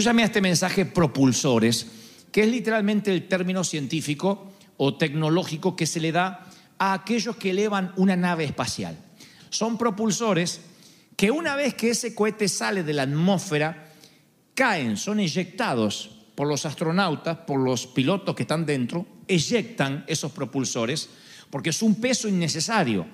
Yo 0.00 0.04
llamé 0.04 0.22
a 0.22 0.32
este 0.32 0.40
mensaje 0.40 0.86
propulsores, 0.86 1.86
que 2.32 2.42
es 2.42 2.48
literalmente 2.48 3.12
el 3.12 3.28
término 3.28 3.62
científico 3.62 4.50
o 4.78 4.96
tecnológico 4.96 5.76
que 5.76 5.84
se 5.84 6.00
le 6.00 6.10
da 6.10 6.46
a 6.78 6.94
aquellos 6.94 7.36
que 7.36 7.50
elevan 7.50 7.92
una 7.96 8.16
nave 8.16 8.44
espacial. 8.44 8.96
Son 9.50 9.76
propulsores 9.76 10.62
que 11.18 11.30
una 11.30 11.54
vez 11.54 11.74
que 11.74 11.90
ese 11.90 12.14
cohete 12.14 12.48
sale 12.48 12.82
de 12.82 12.94
la 12.94 13.02
atmósfera, 13.02 13.92
caen, 14.54 14.96
son 14.96 15.20
eyectados 15.20 16.08
por 16.34 16.48
los 16.48 16.64
astronautas, 16.64 17.36
por 17.36 17.60
los 17.60 17.86
pilotos 17.86 18.34
que 18.34 18.44
están 18.44 18.64
dentro, 18.64 19.06
eyectan 19.28 20.06
esos 20.08 20.32
propulsores 20.32 21.10
porque 21.50 21.68
es 21.68 21.82
un 21.82 21.96
peso 21.96 22.26
innecesario. 22.26 23.06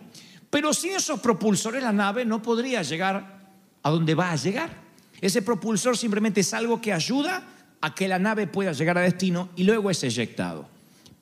Pero 0.49 0.73
sin 0.73 0.93
esos 0.93 1.19
propulsores 1.19 1.83
la 1.83 1.93
nave 1.93 2.25
no 2.25 2.41
podría 2.41 2.83
llegar 2.83 3.41
a 3.83 3.91
donde 3.91 4.15
va 4.15 4.31
a 4.31 4.37
llegar. 4.37 4.86
Ese 5.21 5.43
propulsor 5.43 5.97
simplemente 5.97 6.41
es 6.41 6.53
algo 6.55 6.81
que 6.81 6.93
ayuda 6.93 7.43
a 7.81 7.95
que 7.95 8.09
la 8.09 8.19
nave 8.19 8.47
pueda 8.47 8.73
llegar 8.73 8.99
a 8.99 9.03
destino 9.03 9.51
y 9.57 9.65
luego 9.65 9.91
es 9.91 10.03
eyectado. 10.03 10.69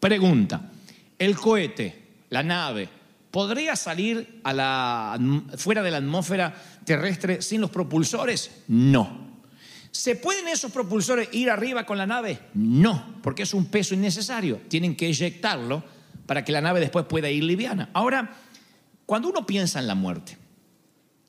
Pregunta, 0.01 0.71
¿el 1.19 1.37
cohete, 1.37 2.03
la 2.31 2.43
nave, 2.43 2.89
podría 3.31 3.77
salir 3.77 4.41
a 4.45 4.53
la, 4.53 5.19
fuera 5.57 5.83
de 5.83 5.91
la 5.91 5.99
atmósfera 5.99 6.55
terrestre 6.85 7.43
sin 7.43 7.61
los 7.61 7.71
propulsores? 7.71 8.51
No. 8.69 9.25
¿Se 9.91 10.17
pueden 10.17 10.49
esos 10.49 10.73
propulsores 10.73 11.29
ir 11.33 11.51
arriba 11.51 11.87
con 11.87 11.99
la 11.99 12.07
nave? 12.07 12.39
No, 12.55 13.17
porque 13.23 13.45
es 13.45 13.55
un 13.55 13.67
peso 13.67 13.95
innecesario. 13.95 14.61
Tienen 14.69 14.97
que 14.97 15.07
eyectarlo 15.07 15.85
para 16.27 16.45
que 16.45 16.53
la 16.53 16.61
nave 16.61 16.81
después 16.81 17.07
pueda 17.07 17.31
ir 17.31 17.45
liviana. 17.45 17.91
Ahora, 17.93 18.35
cuando 19.07 19.29
uno 19.29 19.47
piensa 19.47 19.79
en 19.79 19.87
la 19.87 19.95
muerte, 19.95 20.37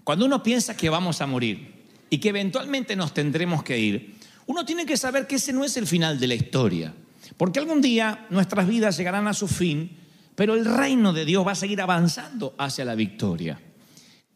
cuando 0.03 0.26
uno 0.26 0.42
piensa 0.42 0.76
que 0.76 0.90
vamos 0.90 1.22
a 1.22 1.28
morir 1.28 1.75
y 2.10 2.20
que 2.20 2.30
eventualmente 2.30 2.96
nos 2.96 3.14
tendremos 3.14 3.64
que 3.64 3.80
ir, 3.80 4.16
uno 4.48 4.66
tiene 4.66 4.86
que 4.86 4.98
saber 4.98 5.28
que 5.28 5.36
ese 5.36 5.54
no 5.54 5.64
es 5.64 5.76
el 5.78 5.88
final 5.88 6.20
de 6.20 6.28
la 6.28 6.36
historia. 6.36 6.94
Porque 7.38 7.60
algún 7.60 7.82
día 7.82 8.28
nuestras 8.30 8.68
vidas 8.68 8.98
llegarán 8.98 9.28
a 9.28 9.34
su 9.34 9.48
fin, 9.48 9.98
pero 10.36 10.54
el 10.54 10.66
reino 10.66 11.14
de 11.14 11.26
Dios 11.26 11.46
va 11.46 11.54
a 11.54 11.56
seguir 11.56 11.82
avanzando 11.82 12.54
hacia 12.58 12.86
la 12.86 12.96
victoria. 12.96 13.60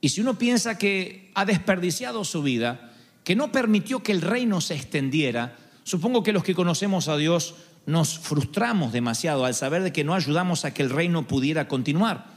Y 0.01 0.09
si 0.09 0.21
uno 0.21 0.37
piensa 0.37 0.77
que 0.77 1.31
ha 1.35 1.45
desperdiciado 1.45 2.23
su 2.23 2.41
vida, 2.41 2.93
que 3.23 3.35
no 3.35 3.51
permitió 3.51 4.01
que 4.01 4.11
el 4.11 4.21
reino 4.21 4.61
se 4.61 4.75
extendiera, 4.75 5.57
supongo 5.83 6.23
que 6.23 6.33
los 6.33 6.43
que 6.43 6.55
conocemos 6.55 7.07
a 7.07 7.17
Dios 7.17 7.55
nos 7.85 8.19
frustramos 8.19 8.93
demasiado 8.93 9.45
al 9.45 9.55
saber 9.55 9.83
de 9.83 9.91
que 9.91 10.03
no 10.03 10.13
ayudamos 10.13 10.63
a 10.63 10.73
que 10.73 10.83
el 10.83 10.89
reino 10.89 11.27
pudiera 11.27 11.67
continuar. 11.67 12.27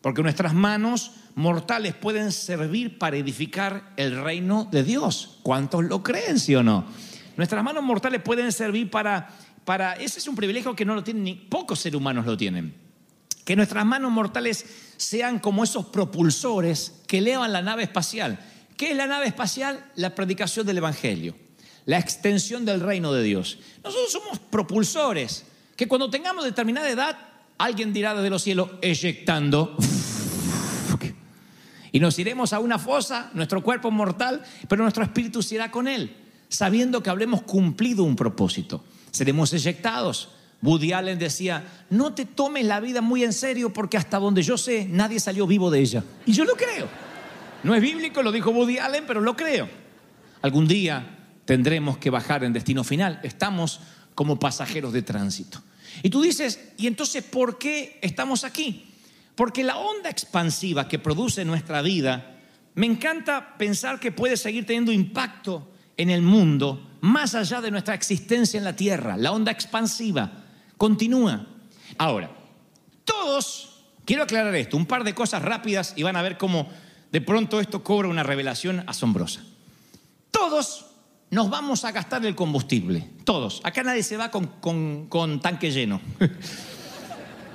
Porque 0.00 0.22
nuestras 0.22 0.54
manos 0.54 1.12
mortales 1.34 1.94
pueden 1.94 2.32
servir 2.32 2.98
para 2.98 3.16
edificar 3.16 3.92
el 3.96 4.22
reino 4.22 4.68
de 4.70 4.84
Dios. 4.84 5.38
¿Cuántos 5.42 5.84
lo 5.84 6.02
creen, 6.02 6.38
sí 6.38 6.54
o 6.54 6.62
no? 6.62 6.86
Nuestras 7.36 7.64
manos 7.64 7.82
mortales 7.82 8.22
pueden 8.22 8.52
servir 8.52 8.90
para, 8.90 9.28
para 9.64 9.94
ese 9.94 10.18
es 10.18 10.28
un 10.28 10.36
privilegio 10.36 10.76
que 10.76 10.84
no 10.84 10.94
lo 10.94 11.02
tienen 11.02 11.24
ni 11.24 11.34
pocos 11.34 11.80
seres 11.80 11.98
humanos 11.98 12.26
lo 12.26 12.36
tienen. 12.36 12.74
Que 13.44 13.56
nuestras 13.56 13.84
manos 13.84 14.10
mortales 14.10 14.64
sean 14.96 15.38
como 15.38 15.64
esos 15.64 15.86
propulsores 15.86 17.02
que 17.06 17.18
elevan 17.18 17.52
la 17.52 17.62
nave 17.62 17.82
espacial. 17.82 18.38
¿Qué 18.76 18.90
es 18.90 18.96
la 18.96 19.06
nave 19.06 19.26
espacial? 19.26 19.84
La 19.96 20.14
predicación 20.14 20.66
del 20.66 20.78
Evangelio, 20.78 21.36
la 21.84 21.98
extensión 21.98 22.64
del 22.64 22.80
reino 22.80 23.12
de 23.12 23.22
Dios. 23.22 23.58
Nosotros 23.82 24.10
somos 24.10 24.38
propulsores, 24.38 25.44
que 25.76 25.86
cuando 25.88 26.10
tengamos 26.10 26.44
determinada 26.44 26.88
edad, 26.88 27.18
alguien 27.58 27.92
dirá 27.92 28.14
desde 28.14 28.30
los 28.30 28.42
cielos, 28.42 28.70
eyectando, 28.80 29.76
y 31.94 32.00
nos 32.00 32.18
iremos 32.18 32.52
a 32.52 32.58
una 32.58 32.76
fosa, 32.80 33.30
nuestro 33.34 33.62
cuerpo 33.62 33.88
mortal, 33.88 34.42
pero 34.68 34.82
nuestro 34.82 35.04
espíritu 35.04 35.44
se 35.44 35.54
irá 35.54 35.70
con 35.70 35.86
él, 35.86 36.12
sabiendo 36.48 37.04
que 37.04 37.08
habremos 37.08 37.42
cumplido 37.42 38.02
un 38.02 38.16
propósito. 38.16 38.82
Seremos 39.12 39.52
eyectados. 39.52 40.30
Woody 40.60 40.92
Allen 40.92 41.20
decía, 41.20 41.64
no 41.90 42.12
te 42.12 42.24
tomes 42.24 42.66
la 42.66 42.80
vida 42.80 43.00
muy 43.00 43.22
en 43.22 43.32
serio 43.32 43.72
porque 43.72 43.96
hasta 43.96 44.18
donde 44.18 44.42
yo 44.42 44.58
sé, 44.58 44.88
nadie 44.90 45.20
salió 45.20 45.46
vivo 45.46 45.70
de 45.70 45.78
ella. 45.78 46.02
Y 46.26 46.32
yo 46.32 46.44
lo 46.44 46.54
creo. 46.54 46.88
No 47.62 47.76
es 47.76 47.80
bíblico, 47.80 48.24
lo 48.24 48.32
dijo 48.32 48.50
Woody 48.50 48.78
Allen, 48.78 49.04
pero 49.06 49.20
lo 49.20 49.36
creo. 49.36 49.68
Algún 50.42 50.66
día 50.66 51.16
tendremos 51.44 51.98
que 51.98 52.10
bajar 52.10 52.42
en 52.42 52.52
destino 52.52 52.82
final. 52.82 53.20
Estamos 53.22 53.78
como 54.16 54.40
pasajeros 54.40 54.92
de 54.92 55.02
tránsito. 55.02 55.62
Y 56.02 56.10
tú 56.10 56.22
dices, 56.22 56.58
¿y 56.76 56.88
entonces 56.88 57.22
por 57.22 57.56
qué 57.56 58.00
estamos 58.02 58.42
aquí? 58.42 58.93
Porque 59.34 59.64
la 59.64 59.78
onda 59.78 60.10
expansiva 60.10 60.88
que 60.88 60.98
produce 60.98 61.44
nuestra 61.44 61.82
vida, 61.82 62.36
me 62.74 62.86
encanta 62.86 63.56
pensar 63.56 63.98
que 63.98 64.12
puede 64.12 64.36
seguir 64.36 64.66
teniendo 64.66 64.92
impacto 64.92 65.68
en 65.96 66.10
el 66.10 66.22
mundo 66.22 66.90
más 67.00 67.34
allá 67.34 67.60
de 67.60 67.70
nuestra 67.70 67.94
existencia 67.94 68.58
en 68.58 68.64
la 68.64 68.76
tierra. 68.76 69.16
La 69.16 69.32
onda 69.32 69.52
expansiva 69.52 70.44
continúa. 70.76 71.46
Ahora, 71.98 72.30
todos, 73.04 73.84
quiero 74.04 74.22
aclarar 74.22 74.54
esto, 74.54 74.76
un 74.76 74.86
par 74.86 75.04
de 75.04 75.14
cosas 75.14 75.42
rápidas 75.42 75.94
y 75.96 76.02
van 76.02 76.16
a 76.16 76.22
ver 76.22 76.38
cómo 76.38 76.68
de 77.12 77.20
pronto 77.20 77.60
esto 77.60 77.84
cobra 77.84 78.08
una 78.08 78.22
revelación 78.22 78.82
asombrosa. 78.86 79.42
Todos 80.30 80.86
nos 81.30 81.50
vamos 81.50 81.84
a 81.84 81.92
gastar 81.92 82.24
el 82.26 82.34
combustible, 82.34 83.08
todos. 83.24 83.60
Acá 83.64 83.82
nadie 83.82 84.02
se 84.02 84.16
va 84.16 84.30
con, 84.30 84.46
con, 84.46 85.06
con 85.08 85.40
tanque 85.40 85.70
lleno. 85.70 86.00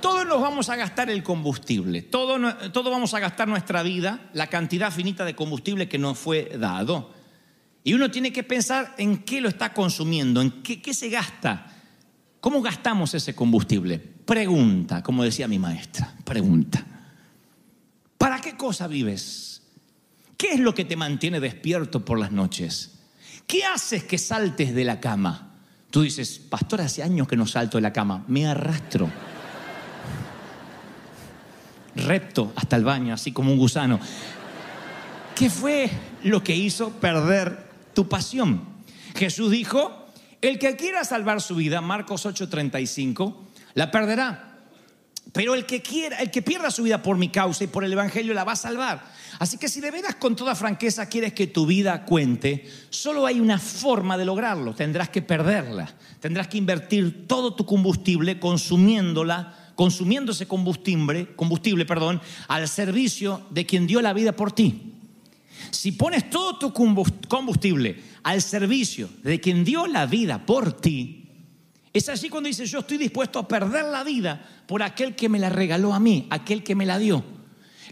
todos 0.00 0.26
nos 0.26 0.40
vamos 0.40 0.68
a 0.68 0.76
gastar 0.76 1.10
el 1.10 1.22
combustible, 1.22 2.02
todos 2.02 2.72
todo 2.72 2.90
vamos 2.90 3.14
a 3.14 3.20
gastar 3.20 3.48
nuestra 3.48 3.82
vida, 3.82 4.30
la 4.32 4.48
cantidad 4.48 4.92
finita 4.92 5.24
de 5.24 5.34
combustible 5.34 5.88
que 5.88 5.98
nos 5.98 6.18
fue 6.18 6.56
dado. 6.58 7.12
Y 7.82 7.94
uno 7.94 8.10
tiene 8.10 8.32
que 8.32 8.42
pensar 8.42 8.94
en 8.98 9.18
qué 9.18 9.40
lo 9.40 9.48
está 9.48 9.72
consumiendo, 9.72 10.42
en 10.42 10.62
qué, 10.62 10.82
qué 10.82 10.92
se 10.92 11.08
gasta, 11.08 11.66
cómo 12.40 12.60
gastamos 12.60 13.14
ese 13.14 13.34
combustible. 13.34 13.98
Pregunta, 13.98 15.02
como 15.02 15.24
decía 15.24 15.48
mi 15.48 15.58
maestra, 15.58 16.14
pregunta. 16.24 16.84
¿Para 18.18 18.40
qué 18.40 18.56
cosa 18.56 18.86
vives? 18.86 19.62
¿Qué 20.36 20.52
es 20.52 20.60
lo 20.60 20.74
que 20.74 20.84
te 20.84 20.96
mantiene 20.96 21.40
despierto 21.40 22.04
por 22.04 22.18
las 22.18 22.32
noches? 22.32 22.98
¿Qué 23.46 23.64
haces 23.64 24.04
que 24.04 24.18
saltes 24.18 24.74
de 24.74 24.84
la 24.84 25.00
cama? 25.00 25.50
Tú 25.90 26.02
dices, 26.02 26.38
pastor, 26.38 26.82
hace 26.82 27.02
años 27.02 27.26
que 27.26 27.36
no 27.36 27.46
salto 27.46 27.78
de 27.78 27.82
la 27.82 27.92
cama, 27.92 28.24
me 28.28 28.46
arrastro. 28.46 29.10
Repto 32.00 32.52
hasta 32.56 32.76
el 32.76 32.84
baño, 32.84 33.14
así 33.14 33.32
como 33.32 33.52
un 33.52 33.58
gusano. 33.58 34.00
¿Qué 35.34 35.48
fue 35.48 35.90
lo 36.24 36.42
que 36.42 36.54
hizo 36.54 36.90
perder 36.90 37.70
tu 37.94 38.08
pasión? 38.08 38.62
Jesús 39.14 39.50
dijo, 39.50 40.06
el 40.40 40.58
que 40.58 40.76
quiera 40.76 41.04
salvar 41.04 41.40
su 41.40 41.54
vida, 41.56 41.80
Marcos 41.80 42.26
8:35, 42.26 43.34
la 43.74 43.90
perderá. 43.90 44.50
Pero 45.32 45.54
el 45.54 45.64
que 45.64 45.80
quiera, 45.80 46.18
el 46.18 46.30
que 46.30 46.42
pierda 46.42 46.70
su 46.70 46.82
vida 46.82 47.02
por 47.02 47.16
mi 47.16 47.28
causa 47.28 47.64
y 47.64 47.68
por 47.68 47.84
el 47.84 47.92
evangelio 47.92 48.34
la 48.34 48.44
va 48.44 48.52
a 48.52 48.56
salvar. 48.56 49.04
Así 49.38 49.58
que 49.58 49.68
si 49.68 49.80
de 49.80 49.90
veras 49.90 50.16
con 50.16 50.34
toda 50.34 50.54
franqueza 50.54 51.06
quieres 51.06 51.34
que 51.34 51.46
tu 51.46 51.66
vida 51.66 52.04
cuente, 52.04 52.68
solo 52.90 53.26
hay 53.26 53.38
una 53.38 53.58
forma 53.58 54.18
de 54.18 54.24
lograrlo. 54.24 54.74
Tendrás 54.74 55.08
que 55.08 55.22
perderla. 55.22 55.88
Tendrás 56.18 56.48
que 56.48 56.58
invertir 56.58 57.28
todo 57.28 57.54
tu 57.54 57.64
combustible 57.64 58.40
consumiéndola, 58.40 59.54
consumiendo 59.80 60.32
ese 60.32 60.46
combustible, 60.46 61.28
combustible, 61.34 61.86
perdón, 61.86 62.20
al 62.48 62.68
servicio 62.68 63.46
de 63.48 63.64
quien 63.64 63.86
dio 63.86 64.02
la 64.02 64.12
vida 64.12 64.32
por 64.32 64.52
ti. 64.52 64.92
Si 65.70 65.92
pones 65.92 66.28
todo 66.28 66.58
tu 66.58 66.70
combustible 66.70 67.98
al 68.22 68.42
servicio 68.42 69.08
de 69.22 69.40
quien 69.40 69.64
dio 69.64 69.86
la 69.86 70.04
vida 70.04 70.44
por 70.44 70.74
ti, 70.74 71.30
es 71.94 72.10
así 72.10 72.28
cuando 72.28 72.48
dices, 72.48 72.70
yo 72.70 72.80
estoy 72.80 72.98
dispuesto 72.98 73.38
a 73.38 73.48
perder 73.48 73.86
la 73.86 74.04
vida 74.04 74.46
por 74.66 74.82
aquel 74.82 75.16
que 75.16 75.30
me 75.30 75.38
la 75.38 75.48
regaló 75.48 75.94
a 75.94 75.98
mí, 75.98 76.26
aquel 76.28 76.62
que 76.62 76.74
me 76.74 76.84
la 76.84 76.98
dio. 76.98 77.24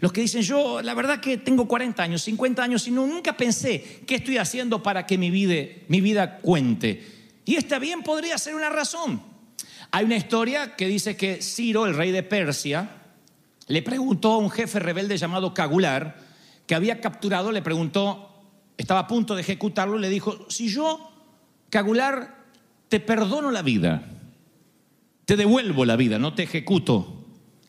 Los 0.00 0.12
que 0.12 0.20
dicen, 0.20 0.42
yo 0.42 0.82
la 0.82 0.92
verdad 0.92 1.20
que 1.20 1.38
tengo 1.38 1.66
40 1.66 2.02
años, 2.02 2.20
50 2.20 2.62
años 2.62 2.86
y 2.86 2.90
nunca 2.90 3.34
pensé 3.34 4.02
qué 4.06 4.16
estoy 4.16 4.36
haciendo 4.36 4.82
para 4.82 5.06
que 5.06 5.16
mi 5.16 5.30
vida, 5.30 5.72
mi 5.88 6.02
vida 6.02 6.36
cuente. 6.36 7.40
Y 7.46 7.54
esta 7.54 7.78
bien 7.78 8.02
podría 8.02 8.36
ser 8.36 8.54
una 8.54 8.68
razón. 8.68 9.27
Hay 9.90 10.04
una 10.04 10.16
historia 10.16 10.76
que 10.76 10.86
dice 10.86 11.16
que 11.16 11.40
Ciro, 11.42 11.86
el 11.86 11.94
rey 11.94 12.10
de 12.10 12.22
Persia, 12.22 12.90
le 13.68 13.82
preguntó 13.82 14.32
a 14.32 14.38
un 14.38 14.50
jefe 14.50 14.78
rebelde 14.78 15.16
llamado 15.16 15.54
Cagular, 15.54 16.18
que 16.66 16.74
había 16.74 17.00
capturado, 17.00 17.52
le 17.52 17.62
preguntó, 17.62 18.44
estaba 18.76 19.00
a 19.00 19.06
punto 19.06 19.34
de 19.34 19.42
ejecutarlo, 19.42 19.98
le 19.98 20.10
dijo, 20.10 20.46
si 20.50 20.68
yo, 20.68 21.10
Cagular, 21.70 22.44
te 22.88 23.00
perdono 23.00 23.50
la 23.50 23.62
vida, 23.62 24.02
te 25.24 25.36
devuelvo 25.36 25.84
la 25.84 25.96
vida, 25.96 26.18
no 26.18 26.34
te 26.34 26.42
ejecuto, 26.42 27.26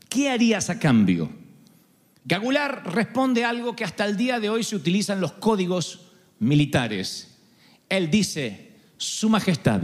¿qué 0.09 0.29
harías 0.29 0.69
a 0.69 0.79
cambio? 0.79 1.29
Cagular 2.27 2.83
responde 2.93 3.43
algo 3.43 3.75
que 3.75 3.83
hasta 3.83 4.05
el 4.05 4.15
día 4.15 4.39
de 4.39 4.49
hoy 4.49 4.63
se 4.63 4.75
utiliza 4.75 5.13
en 5.13 5.21
los 5.21 5.33
códigos 5.33 6.11
militares. 6.39 7.37
Él 7.89 8.11
dice, 8.11 8.73
Su 8.97 9.29
Majestad, 9.29 9.81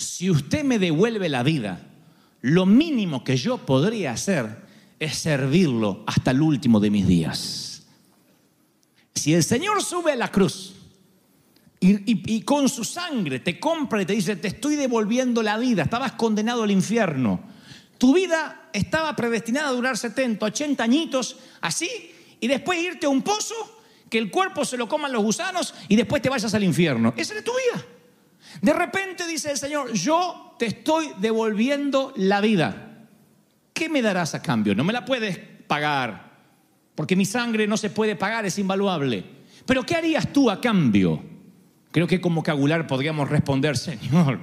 si 0.00 0.30
usted 0.30 0.64
me 0.64 0.78
devuelve 0.78 1.28
la 1.28 1.42
vida, 1.42 1.86
lo 2.40 2.64
mínimo 2.64 3.22
que 3.22 3.36
yo 3.36 3.58
podría 3.58 4.12
hacer 4.12 4.64
es 4.98 5.18
servirlo 5.18 6.04
hasta 6.06 6.30
el 6.30 6.40
último 6.40 6.80
de 6.80 6.88
mis 6.88 7.06
días. 7.06 7.82
Si 9.14 9.34
el 9.34 9.44
Señor 9.44 9.82
sube 9.82 10.12
a 10.12 10.16
la 10.16 10.32
cruz 10.32 10.72
y, 11.80 12.40
con 12.42 12.70
su 12.70 12.84
sangre 12.84 13.40
te 13.40 13.60
compra 13.60 14.00
y 14.00 14.06
te 14.06 14.14
dice, 14.14 14.36
te 14.36 14.48
estoy 14.48 14.76
devolviendo 14.76 15.42
la 15.42 15.58
vida, 15.58 15.82
estabas 15.82 16.12
condenado 16.12 16.62
al 16.62 16.70
infierno, 16.70 17.40
tu 17.98 18.14
vida 18.14 18.70
estaba 18.72 19.14
predestinada 19.14 19.68
a 19.68 19.72
durar 19.72 19.98
70, 19.98 20.46
80 20.46 20.82
añitos, 20.82 21.36
así, 21.60 21.90
y 22.40 22.48
después 22.48 22.82
irte 22.82 23.04
a 23.04 23.10
un 23.10 23.20
pozo, 23.20 23.54
que 24.08 24.16
el 24.16 24.30
cuerpo 24.30 24.64
se 24.64 24.78
lo 24.78 24.88
coman 24.88 25.12
los 25.12 25.22
gusanos 25.22 25.74
y 25.88 25.96
después 25.96 26.22
te 26.22 26.30
vayas 26.30 26.54
al 26.54 26.64
infierno. 26.64 27.12
Esa 27.18 27.34
es 27.34 27.44
tu 27.44 27.52
vida. 27.52 27.84
De 28.60 28.72
repente 28.72 29.26
dice 29.26 29.50
el 29.50 29.58
Señor, 29.58 29.92
yo 29.92 30.54
te 30.58 30.66
estoy 30.66 31.10
devolviendo 31.18 32.12
la 32.16 32.40
vida. 32.40 33.06
¿Qué 33.72 33.88
me 33.88 34.02
darás 34.02 34.34
a 34.34 34.42
cambio? 34.42 34.74
No 34.74 34.84
me 34.84 34.92
la 34.92 35.04
puedes 35.04 35.38
pagar 35.66 36.30
porque 37.00 37.16
mi 37.16 37.24
sangre 37.24 37.66
no 37.66 37.78
se 37.78 37.88
puede 37.88 38.14
pagar, 38.14 38.44
es 38.44 38.58
invaluable. 38.58 39.24
Pero 39.64 39.86
¿qué 39.86 39.96
harías 39.96 40.30
tú 40.34 40.50
a 40.50 40.60
cambio? 40.60 41.22
Creo 41.92 42.06
que 42.06 42.20
como 42.20 42.42
cagular 42.42 42.86
podríamos 42.86 43.30
responder, 43.30 43.78
Señor, 43.78 44.40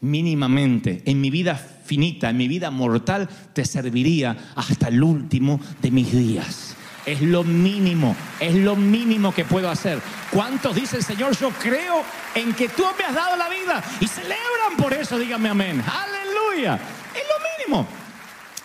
mínimamente, 0.00 1.02
en 1.04 1.20
mi 1.20 1.28
vida 1.28 1.54
finita, 1.54 2.30
en 2.30 2.38
mi 2.38 2.48
vida 2.48 2.70
mortal, 2.70 3.28
te 3.52 3.66
serviría 3.66 4.52
hasta 4.56 4.88
el 4.88 5.02
último 5.02 5.60
de 5.82 5.90
mis 5.90 6.10
días. 6.10 6.77
Es 7.08 7.22
lo 7.22 7.44
mínimo, 7.44 8.14
es 8.38 8.54
lo 8.54 8.76
mínimo 8.76 9.34
que 9.34 9.44
puedo 9.44 9.70
hacer. 9.70 9.98
¿Cuántos 10.30 10.74
dicen, 10.74 11.02
Señor, 11.02 11.36
yo 11.38 11.50
creo 11.50 12.02
en 12.34 12.52
que 12.52 12.68
tú 12.68 12.84
me 12.98 13.04
has 13.04 13.14
dado 13.14 13.36
la 13.36 13.48
vida? 13.48 13.82
Y 14.00 14.06
celebran 14.06 14.76
por 14.76 14.92
eso, 14.92 15.18
díganme 15.18 15.48
amén. 15.48 15.82
Aleluya. 15.86 16.74
Es 17.14 17.22
lo 17.22 17.66
mínimo. 17.66 17.88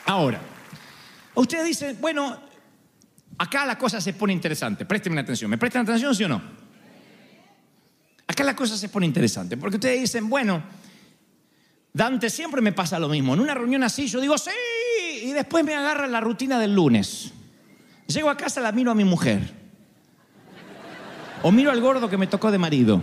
Ahora, 0.06 0.42
ustedes 1.36 1.66
dicen, 1.66 1.98
bueno, 2.02 2.38
Acá 3.38 3.66
la 3.66 3.78
cosa 3.78 4.00
se 4.00 4.14
pone 4.14 4.34
interesante. 4.34 4.86
Présteme 4.86 5.20
atención. 5.22 5.50
¿Me 5.50 5.58
prestan 5.58 5.84
atención, 5.84 6.16
sí 6.16 6.24
o 6.24 6.30
no? 6.30 6.42
Acá 8.28 8.44
la 8.44 8.56
cosa 8.56 8.78
se 8.78 8.90
pone 8.90 9.06
interesante. 9.06 9.58
Porque 9.58 9.78
ustedes 9.78 10.02
dicen, 10.02 10.30
bueno, 10.30 10.64
Dante 11.92 12.30
siempre 12.30 12.62
me 12.62 12.72
pasa 12.72 13.00
lo 13.00 13.10
mismo. 13.10 13.34
En 13.34 13.40
una 13.40 13.54
reunión 13.54 13.84
así 13.84 14.08
yo 14.08 14.22
digo, 14.22 14.38
sí, 14.38 14.52
y 15.24 15.32
después 15.32 15.64
me 15.64 15.76
agarra 15.76 16.08
la 16.08 16.22
rutina 16.22 16.60
del 16.60 16.74
lunes. 16.74 17.34
Llego 18.08 18.30
a 18.30 18.38
casa, 18.38 18.62
la 18.62 18.72
miro 18.72 18.92
a 18.92 18.96
mi 18.96 19.04
mujer. 19.04 19.42
O 21.42 21.52
miro 21.52 21.72
al 21.72 21.82
gordo 21.82 22.10
que 22.10 22.18
me 22.18 22.28
tocó 22.28 22.52
de 22.52 22.58
marido. 22.58 23.02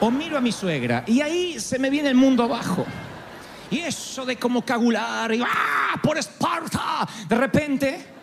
O 0.00 0.10
miro 0.10 0.36
a 0.36 0.40
mi 0.40 0.52
suegra. 0.52 1.04
Y 1.06 1.20
ahí 1.20 1.58
se 1.58 1.78
me 1.78 1.90
viene 1.90 2.08
el 2.10 2.14
mundo 2.14 2.44
abajo. 2.44 2.84
Y 3.70 3.78
eso 3.78 4.24
de 4.26 4.36
como 4.36 4.62
cagular 4.62 5.32
y 5.34 5.42
¡ah! 5.42 5.98
por 6.02 6.18
Esparta. 6.18 7.08
De 7.28 7.34
repente 7.34 8.14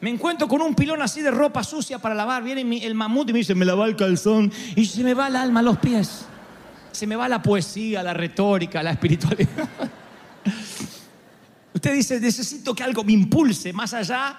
me 0.00 0.10
encuentro 0.10 0.46
con 0.46 0.62
un 0.62 0.74
pilón 0.74 1.02
así 1.02 1.22
de 1.22 1.30
ropa 1.30 1.64
sucia 1.64 1.98
para 1.98 2.14
lavar. 2.14 2.42
Viene 2.42 2.84
el 2.84 2.94
mamut 2.94 3.30
y 3.30 3.32
me 3.32 3.40
dice, 3.40 3.54
me 3.54 3.64
lava 3.64 3.86
el 3.86 3.96
calzón. 3.96 4.52
Y 4.76 4.86
se 4.86 5.02
me 5.02 5.14
va 5.14 5.28
el 5.28 5.36
alma 5.36 5.60
a 5.60 5.62
los 5.62 5.78
pies. 5.78 6.26
Se 6.92 7.06
me 7.06 7.16
va 7.16 7.28
la 7.28 7.42
poesía, 7.42 8.02
la 8.02 8.14
retórica, 8.14 8.82
la 8.82 8.92
espiritualidad. 8.92 9.68
Usted 11.78 11.94
dice, 11.94 12.18
necesito 12.18 12.74
que 12.74 12.82
algo 12.82 13.04
me 13.04 13.12
impulse 13.12 13.72
más 13.72 13.94
allá 13.94 14.36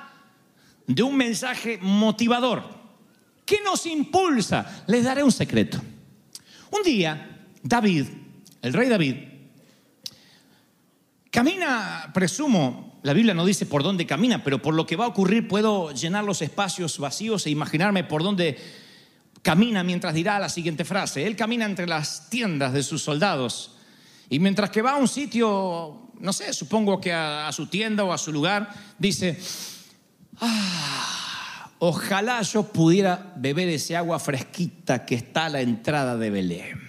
de 0.85 1.01
un 1.01 1.15
mensaje 1.15 1.79
motivador. 1.81 2.61
¿Qué 3.45 3.59
nos 3.63 3.85
impulsa? 3.85 4.83
Les 4.87 5.05
daré 5.05 5.23
un 5.23 5.31
secreto. 5.31 5.79
Un 6.69 6.83
día, 6.83 7.47
David, 7.63 8.07
el 8.61 8.73
rey 8.73 8.89
David, 8.89 9.15
camina, 11.31 12.11
presumo, 12.13 12.99
la 13.03 13.13
Biblia 13.13 13.33
no 13.33 13.45
dice 13.45 13.65
por 13.65 13.83
dónde 13.83 14.05
camina, 14.05 14.43
pero 14.43 14.61
por 14.61 14.73
lo 14.73 14.85
que 14.85 14.97
va 14.97 15.05
a 15.05 15.07
ocurrir 15.07 15.47
puedo 15.47 15.93
llenar 15.93 16.25
los 16.25 16.41
espacios 16.41 16.99
vacíos 16.99 17.45
e 17.45 17.51
imaginarme 17.51 18.03
por 18.03 18.21
dónde 18.21 18.57
camina 19.41 19.81
mientras 19.81 20.13
dirá 20.13 20.39
la 20.39 20.49
siguiente 20.49 20.83
frase. 20.83 21.25
Él 21.25 21.37
camina 21.37 21.63
entre 21.63 21.87
las 21.87 22.29
tiendas 22.29 22.73
de 22.73 22.83
sus 22.83 23.01
soldados 23.01 23.77
y 24.29 24.39
mientras 24.39 24.69
que 24.69 24.81
va 24.81 24.91
a 24.91 24.97
un 24.97 25.07
sitio, 25.07 26.08
no 26.19 26.33
sé, 26.33 26.53
supongo 26.53 26.99
que 26.99 27.13
a, 27.13 27.49
su 27.51 27.67
tienda 27.67 28.03
o 28.03 28.13
a 28.13 28.17
su 28.17 28.31
lugar, 28.31 28.69
dice, 28.97 29.39
ah, 30.39 31.71
ojalá 31.79 32.41
yo 32.41 32.63
pudiera 32.63 33.33
beber 33.37 33.69
ese 33.69 33.95
agua 33.95 34.19
fresquita 34.19 35.05
que 35.05 35.15
está 35.15 35.45
a 35.45 35.49
la 35.49 35.61
entrada 35.61 36.17
de 36.17 36.29
Belén. 36.29 36.79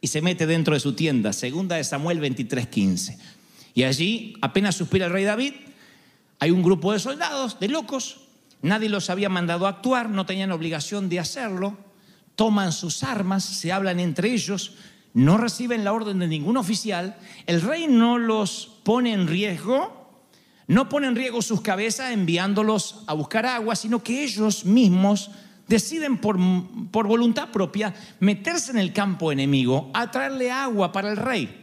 Y 0.00 0.08
se 0.08 0.22
mete 0.22 0.46
dentro 0.46 0.74
de 0.74 0.80
su 0.80 0.94
tienda, 0.94 1.32
segunda 1.32 1.76
de 1.76 1.84
Samuel 1.84 2.20
23:15. 2.20 3.18
Y 3.74 3.84
allí, 3.84 4.34
apenas 4.40 4.76
suspira 4.76 5.06
el 5.06 5.12
rey 5.12 5.24
David, 5.24 5.54
hay 6.38 6.50
un 6.50 6.62
grupo 6.62 6.92
de 6.92 6.98
soldados, 6.98 7.58
de 7.58 7.68
locos, 7.68 8.20
nadie 8.62 8.88
los 8.88 9.10
había 9.10 9.28
mandado 9.28 9.66
a 9.66 9.70
actuar, 9.70 10.10
no 10.10 10.26
tenían 10.26 10.52
obligación 10.52 11.08
de 11.08 11.20
hacerlo, 11.20 11.76
toman 12.36 12.72
sus 12.72 13.02
armas, 13.02 13.44
se 13.44 13.72
hablan 13.72 14.00
entre 14.00 14.32
ellos, 14.32 14.74
no 15.14 15.38
reciben 15.38 15.84
la 15.84 15.92
orden 15.92 16.18
de 16.18 16.26
ningún 16.26 16.56
oficial, 16.56 17.16
el 17.46 17.62
rey 17.62 17.86
no 17.88 18.18
los 18.18 18.80
pone 18.82 19.12
en 19.12 19.28
riesgo, 19.28 20.20
no 20.66 20.88
pone 20.88 21.06
en 21.06 21.14
riesgo 21.14 21.40
sus 21.40 21.60
cabezas 21.60 22.12
enviándolos 22.12 23.04
a 23.06 23.14
buscar 23.14 23.46
agua, 23.46 23.76
sino 23.76 24.02
que 24.02 24.24
ellos 24.24 24.64
mismos 24.64 25.30
deciden 25.68 26.18
por, 26.18 26.36
por 26.90 27.06
voluntad 27.06 27.50
propia 27.50 27.94
meterse 28.18 28.72
en 28.72 28.78
el 28.78 28.92
campo 28.92 29.30
enemigo 29.30 29.90
a 29.94 30.10
traerle 30.10 30.50
agua 30.50 30.90
para 30.90 31.10
el 31.10 31.16
rey. 31.16 31.62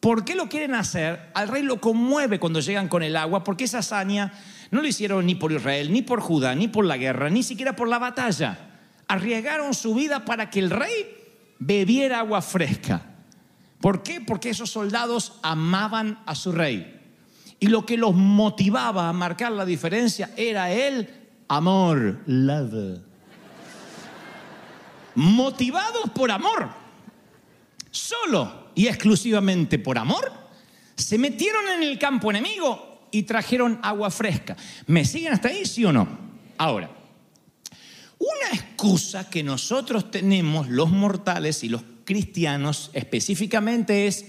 ¿Por 0.00 0.24
qué 0.24 0.34
lo 0.34 0.48
quieren 0.48 0.74
hacer? 0.74 1.30
Al 1.34 1.48
rey 1.48 1.62
lo 1.62 1.80
conmueve 1.80 2.40
cuando 2.40 2.60
llegan 2.60 2.88
con 2.88 3.02
el 3.02 3.16
agua, 3.16 3.44
porque 3.44 3.64
esa 3.64 3.78
hazaña 3.78 4.32
no 4.70 4.80
lo 4.80 4.88
hicieron 4.88 5.26
ni 5.26 5.34
por 5.34 5.52
Israel, 5.52 5.92
ni 5.92 6.02
por 6.02 6.20
Judá, 6.20 6.54
ni 6.54 6.68
por 6.68 6.86
la 6.86 6.96
guerra, 6.96 7.28
ni 7.28 7.42
siquiera 7.42 7.76
por 7.76 7.86
la 7.86 7.98
batalla. 7.98 8.58
Arriesgaron 9.06 9.74
su 9.74 9.94
vida 9.94 10.24
para 10.24 10.48
que 10.50 10.58
el 10.58 10.70
rey 10.70 11.21
bebiera 11.64 12.18
agua 12.18 12.42
fresca. 12.42 13.00
¿Por 13.80 14.02
qué? 14.02 14.20
Porque 14.20 14.50
esos 14.50 14.70
soldados 14.70 15.38
amaban 15.42 16.20
a 16.26 16.34
su 16.34 16.52
rey. 16.52 17.00
Y 17.60 17.68
lo 17.68 17.86
que 17.86 17.96
los 17.96 18.14
motivaba 18.14 19.08
a 19.08 19.12
marcar 19.12 19.52
la 19.52 19.64
diferencia 19.64 20.30
era 20.36 20.72
el 20.72 21.08
amor, 21.48 22.20
love. 22.26 23.00
Motivados 25.14 26.10
por 26.14 26.30
amor. 26.30 26.70
Solo 27.90 28.70
y 28.74 28.86
exclusivamente 28.86 29.78
por 29.78 29.98
amor, 29.98 30.32
se 30.96 31.18
metieron 31.18 31.68
en 31.76 31.82
el 31.82 31.98
campo 31.98 32.30
enemigo 32.30 33.08
y 33.10 33.24
trajeron 33.24 33.78
agua 33.82 34.10
fresca. 34.10 34.56
¿Me 34.86 35.04
siguen 35.04 35.34
hasta 35.34 35.48
ahí, 35.48 35.66
sí 35.66 35.84
o 35.84 35.92
no? 35.92 36.08
Ahora, 36.56 36.90
una 38.22 38.54
excusa 38.56 39.28
que 39.28 39.42
nosotros 39.42 40.10
tenemos, 40.10 40.68
los 40.68 40.90
mortales 40.90 41.64
y 41.64 41.68
los 41.68 41.82
cristianos 42.04 42.90
específicamente, 42.92 44.06
es, 44.06 44.26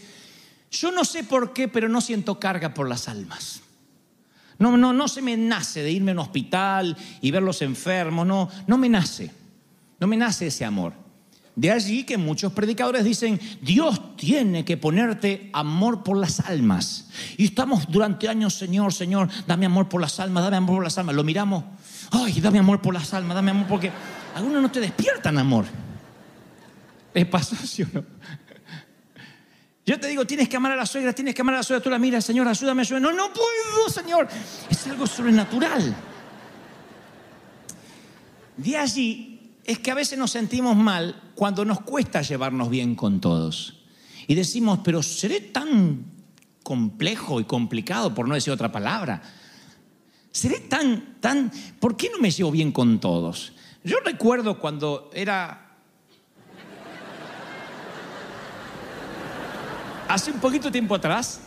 yo 0.71 0.91
no 0.91 1.05
sé 1.05 1.23
por 1.23 1.53
qué, 1.53 1.67
pero 1.67 1.87
no 1.89 2.01
siento 2.01 2.39
carga 2.39 2.73
por 2.73 2.89
las 2.89 3.07
almas. 3.07 3.61
No, 4.57 4.77
no, 4.77 4.93
no 4.93 5.07
se 5.07 5.21
me 5.21 5.37
nace 5.37 5.83
de 5.83 5.91
irme 5.91 6.11
a 6.11 6.13
un 6.15 6.19
hospital 6.19 6.97
y 7.21 7.31
ver 7.31 7.43
los 7.43 7.61
enfermos, 7.61 8.25
no, 8.25 8.49
no 8.65 8.77
me 8.77 8.89
nace. 8.89 9.31
No 9.99 10.07
me 10.07 10.17
nace 10.17 10.47
ese 10.47 10.65
amor. 10.65 10.93
De 11.55 11.71
allí 11.71 12.03
que 12.03 12.17
muchos 12.17 12.51
predicadores 12.51 13.03
dicen, 13.03 13.39
Dios 13.61 14.17
tiene 14.17 14.65
que 14.65 14.75
ponerte 14.75 15.51
amor 15.53 16.03
por 16.03 16.17
las 16.17 16.39
almas. 16.39 17.09
Y 17.37 17.45
estamos 17.45 17.91
durante 17.91 18.27
años, 18.27 18.55
Señor, 18.55 18.91
Señor, 18.91 19.29
dame 19.45 19.67
amor 19.67 19.87
por 19.87 20.01
las 20.01 20.19
almas, 20.19 20.43
dame 20.43 20.57
amor 20.57 20.77
por 20.77 20.83
las 20.85 20.97
almas. 20.97 21.15
Lo 21.15 21.23
miramos, 21.23 21.63
ay, 22.13 22.39
dame 22.39 22.59
amor 22.59 22.81
por 22.81 22.93
las 22.93 23.13
almas, 23.13 23.35
dame 23.35 23.51
amor 23.51 23.67
porque 23.67 23.91
algunos 24.35 24.61
no 24.61 24.71
te 24.71 24.79
despiertan 24.79 25.37
amor. 25.37 25.65
¿Les 27.13 27.25
pasó, 27.25 27.55
sí 27.55 27.83
o 27.83 27.87
no? 27.93 28.03
Yo 29.85 29.99
te 29.99 30.07
digo, 30.07 30.25
tienes 30.25 30.47
que 30.47 30.55
amar 30.55 30.71
a 30.71 30.75
la 30.75 30.85
suegra, 30.85 31.13
tienes 31.13 31.35
que 31.35 31.41
amar 31.41 31.55
a 31.55 31.57
la 31.57 31.63
suegra. 31.63 31.83
Tú 31.83 31.89
la 31.89 31.99
miras, 31.99 32.23
Señor, 32.23 32.47
ayúdame, 32.47 32.81
ayúdame. 32.81 33.07
No, 33.07 33.11
no 33.11 33.33
puedo, 33.33 33.89
Señor. 33.89 34.29
Es 34.69 34.87
algo 34.87 35.05
sobrenatural. 35.05 35.93
De 38.55 38.77
allí 38.77 39.57
es 39.65 39.79
que 39.79 39.91
a 39.91 39.95
veces 39.95 40.17
nos 40.17 40.31
sentimos 40.31 40.77
mal 40.77 41.31
cuando 41.35 41.65
nos 41.65 41.81
cuesta 41.81 42.21
llevarnos 42.21 42.69
bien 42.69 42.95
con 42.95 43.19
todos. 43.19 43.83
Y 44.25 44.35
decimos, 44.35 44.79
pero 44.83 45.03
seré 45.03 45.41
tan 45.41 46.05
complejo 46.63 47.41
y 47.41 47.43
complicado, 47.43 48.15
por 48.15 48.27
no 48.27 48.35
decir 48.35 48.53
otra 48.53 48.71
palabra. 48.71 49.21
Seré 50.33 50.61
tan, 50.61 51.19
tan, 51.21 51.51
¿por 51.79 51.95
qué 51.95 52.09
no 52.09 52.17
me 52.17 52.31
llevo 52.31 52.49
bien 52.49 52.71
con 52.71 52.99
todos? 52.99 53.53
Yo 53.83 53.99
recuerdo 54.03 54.59
cuando 54.59 55.11
era 55.13 55.77
hace 60.07 60.31
un 60.31 60.39
poquito 60.39 60.71
tiempo 60.71 60.95
atrás, 60.95 61.41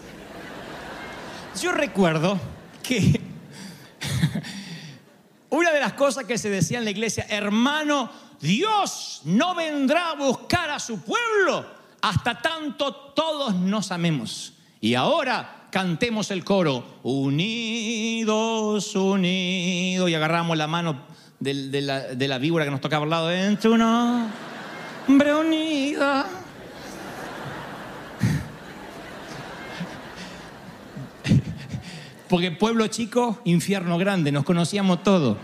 yo 1.60 1.72
recuerdo 1.72 2.38
que 2.80 3.20
una 5.50 5.72
de 5.72 5.80
las 5.80 5.94
cosas 5.94 6.24
que 6.24 6.38
se 6.38 6.48
decía 6.48 6.78
en 6.78 6.84
la 6.84 6.92
iglesia, 6.92 7.26
hermano, 7.28 8.08
Dios 8.40 9.22
no 9.24 9.56
vendrá 9.56 10.10
a 10.10 10.14
buscar 10.14 10.70
a 10.70 10.78
su 10.78 11.00
pueblo 11.00 11.66
hasta 12.02 12.40
tanto 12.40 12.94
todos 12.94 13.52
nos 13.56 13.90
amemos. 13.90 14.52
Y 14.80 14.94
ahora 14.94 15.65
cantemos 15.76 16.30
el 16.30 16.42
coro, 16.42 16.86
unidos, 17.02 18.96
unidos, 18.96 20.08
y 20.08 20.14
agarramos 20.14 20.56
la 20.56 20.66
mano 20.66 21.02
de, 21.38 21.82
la, 21.82 22.38
víbora 22.38 22.64
que 22.64 22.70
nos 22.70 22.80
tocaba 22.80 23.04
al 23.04 23.10
lado, 23.10 23.30
en 23.30 23.58
tu 23.58 23.76
nombre. 23.76 24.32
Porque 32.30 32.52
pueblo 32.52 32.86
chico, 32.86 33.42
infierno 33.44 33.98
grande, 33.98 34.32
nos 34.32 34.44
conocíamos 34.44 35.02
todos. 35.02 35.36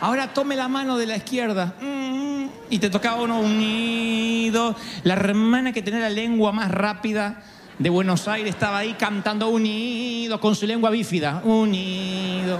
Ahora 0.00 0.32
tome 0.32 0.56
la 0.56 0.68
mano 0.68 0.96
de 0.96 1.04
la 1.04 1.18
izquierda. 1.18 1.74
mm, 1.78 2.46
Y 2.70 2.78
te 2.78 2.88
tocaba 2.88 3.20
uno 3.20 3.40
unido. 3.40 4.74
La 5.02 5.12
hermana 5.12 5.74
que 5.74 5.82
tenía 5.82 6.00
la 6.00 6.08
lengua 6.08 6.50
más 6.50 6.70
rápida 6.70 7.42
de 7.78 7.90
Buenos 7.90 8.26
Aires 8.26 8.54
estaba 8.54 8.78
ahí 8.78 8.94
cantando 8.94 9.48
unido 9.48 10.40
con 10.40 10.54
su 10.54 10.66
lengua 10.66 10.90
bífida. 10.90 11.42
Unido. 11.44 12.58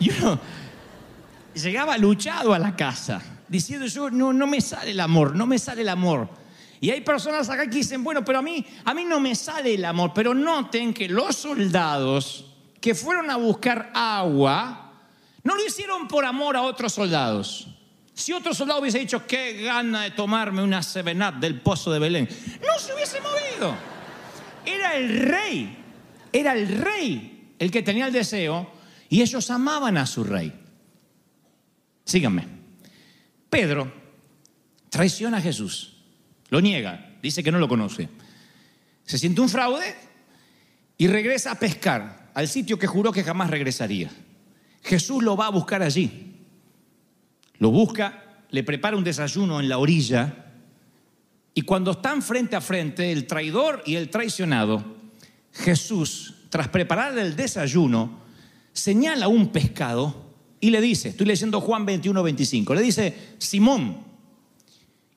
Y 0.00 0.10
uno 0.10 0.38
llegaba 1.54 1.96
luchado 1.98 2.52
a 2.54 2.58
la 2.58 2.74
casa, 2.76 3.20
diciendo 3.48 3.86
yo, 3.86 4.10
no, 4.10 4.32
no 4.32 4.46
me 4.46 4.60
sale 4.60 4.92
el 4.92 5.00
amor, 5.00 5.34
no 5.34 5.46
me 5.46 5.58
sale 5.58 5.82
el 5.82 5.88
amor. 5.88 6.28
Y 6.80 6.90
hay 6.90 7.00
personas 7.00 7.48
acá 7.50 7.64
que 7.64 7.76
dicen, 7.76 8.04
bueno, 8.04 8.24
pero 8.24 8.38
a 8.38 8.42
mí, 8.42 8.64
a 8.84 8.94
mí 8.94 9.04
no 9.04 9.18
me 9.18 9.34
sale 9.34 9.74
el 9.74 9.84
amor. 9.84 10.12
Pero 10.14 10.32
noten 10.32 10.94
que 10.94 11.08
los 11.08 11.34
soldados 11.34 12.46
que 12.80 12.94
fueron 12.94 13.30
a 13.30 13.36
buscar 13.36 13.90
agua, 13.94 14.92
no 15.42 15.56
lo 15.56 15.66
hicieron 15.66 16.06
por 16.06 16.24
amor 16.24 16.56
a 16.56 16.62
otros 16.62 16.92
soldados. 16.92 17.77
Si 18.18 18.32
otro 18.32 18.52
soldado 18.52 18.80
hubiese 18.80 18.98
dicho, 18.98 19.24
qué 19.28 19.62
gana 19.62 20.02
de 20.02 20.10
tomarme 20.10 20.60
una 20.60 20.82
sevenat 20.82 21.36
del 21.36 21.60
pozo 21.60 21.92
de 21.92 22.00
Belén, 22.00 22.28
no 22.60 22.76
se 22.76 22.92
hubiese 22.92 23.20
movido. 23.20 23.76
Era 24.66 24.96
el 24.96 25.20
rey, 25.20 25.76
era 26.32 26.52
el 26.52 26.66
rey 26.66 27.54
el 27.60 27.70
que 27.70 27.80
tenía 27.84 28.08
el 28.08 28.12
deseo 28.12 28.72
y 29.08 29.22
ellos 29.22 29.48
amaban 29.52 29.96
a 29.98 30.04
su 30.04 30.24
rey. 30.24 30.52
Síganme. 32.04 32.44
Pedro 33.48 33.92
traiciona 34.90 35.36
a 35.36 35.40
Jesús. 35.40 35.98
Lo 36.48 36.60
niega, 36.60 37.14
dice 37.22 37.44
que 37.44 37.52
no 37.52 37.60
lo 37.60 37.68
conoce. 37.68 38.08
Se 39.04 39.16
siente 39.16 39.40
un 39.40 39.48
fraude 39.48 39.94
y 40.96 41.06
regresa 41.06 41.52
a 41.52 41.58
pescar 41.60 42.32
al 42.34 42.48
sitio 42.48 42.80
que 42.80 42.88
juró 42.88 43.12
que 43.12 43.22
jamás 43.22 43.48
regresaría. 43.48 44.10
Jesús 44.82 45.22
lo 45.22 45.36
va 45.36 45.46
a 45.46 45.50
buscar 45.50 45.84
allí. 45.84 46.27
Lo 47.58 47.70
busca, 47.70 48.42
le 48.50 48.62
prepara 48.62 48.96
un 48.96 49.04
desayuno 49.04 49.60
en 49.60 49.68
la 49.68 49.78
orilla 49.78 50.48
y 51.58 51.62
cuando 51.62 51.90
están 51.90 52.22
frente 52.22 52.54
a 52.54 52.60
frente, 52.60 53.10
el 53.10 53.26
traidor 53.26 53.82
y 53.84 53.96
el 53.96 54.10
traicionado, 54.10 54.84
Jesús, 55.50 56.34
tras 56.50 56.68
preparar 56.68 57.18
el 57.18 57.34
desayuno, 57.34 58.20
señala 58.72 59.26
un 59.26 59.48
pescado 59.48 60.28
y 60.60 60.70
le 60.70 60.80
dice, 60.80 61.08
estoy 61.08 61.26
leyendo 61.26 61.60
Juan 61.60 61.84
21, 61.84 62.22
25, 62.22 62.74
le 62.74 62.80
dice, 62.80 63.34
Simón, 63.38 64.04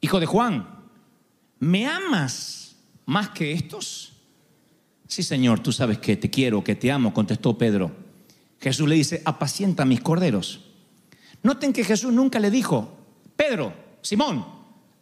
hijo 0.01 0.19
de 0.19 0.25
Juan, 0.25 0.67
¿me 1.59 1.85
amas 1.85 2.75
más 3.05 3.29
que 3.29 3.51
estos? 3.51 4.13
Sí, 5.07 5.21
Señor, 5.21 5.59
tú 5.59 5.71
sabes 5.71 5.99
que 5.99 6.17
te 6.17 6.31
quiero, 6.31 6.63
que 6.63 6.73
te 6.73 6.91
amo, 6.91 7.13
contestó 7.13 7.55
Pedro. 7.55 7.91
Jesús 8.59 8.89
le 8.89 8.95
dice, 8.95 9.21
apacienta 9.25 9.85
mis 9.85 10.01
corderos. 10.01 10.70
Noten 11.43 11.73
que 11.73 11.83
Jesús 11.83 12.13
nunca 12.13 12.39
le 12.39 12.51
dijo, 12.51 12.97
Pedro, 13.35 13.73
Simón, 14.01 14.45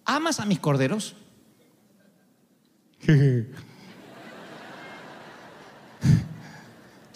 ¿amas 0.06 0.40
a 0.40 0.46
mis 0.46 0.60
corderos? 0.60 1.16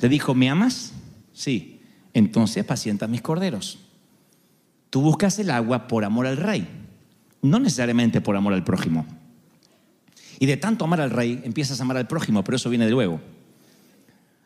Le 0.02 0.10
dijo, 0.10 0.36
¿me 0.36 0.50
amas? 0.50 0.92
Sí. 1.32 1.82
Entonces 2.14 2.64
apacienta 2.64 3.08
mis 3.08 3.22
corderos. 3.22 3.80
Tú 4.90 5.02
buscas 5.02 5.40
el 5.40 5.50
agua 5.50 5.88
por 5.88 6.04
amor 6.04 6.28
al 6.28 6.38
rey, 6.38 6.68
no 7.42 7.58
necesariamente 7.60 8.20
por 8.22 8.36
amor 8.36 8.54
al 8.54 8.66
prójimo. 8.66 9.06
Y 10.40 10.46
de 10.46 10.58
tanto 10.58 10.86
amar 10.86 11.00
al 11.00 11.10
rey, 11.10 11.42
empiezas 11.46 11.80
a 11.80 11.84
amar 11.84 11.98
al 11.98 12.08
prójimo, 12.08 12.44
pero 12.44 12.58
eso 12.58 12.70
viene 12.70 12.86
de 12.86 12.92
luego. 12.92 13.22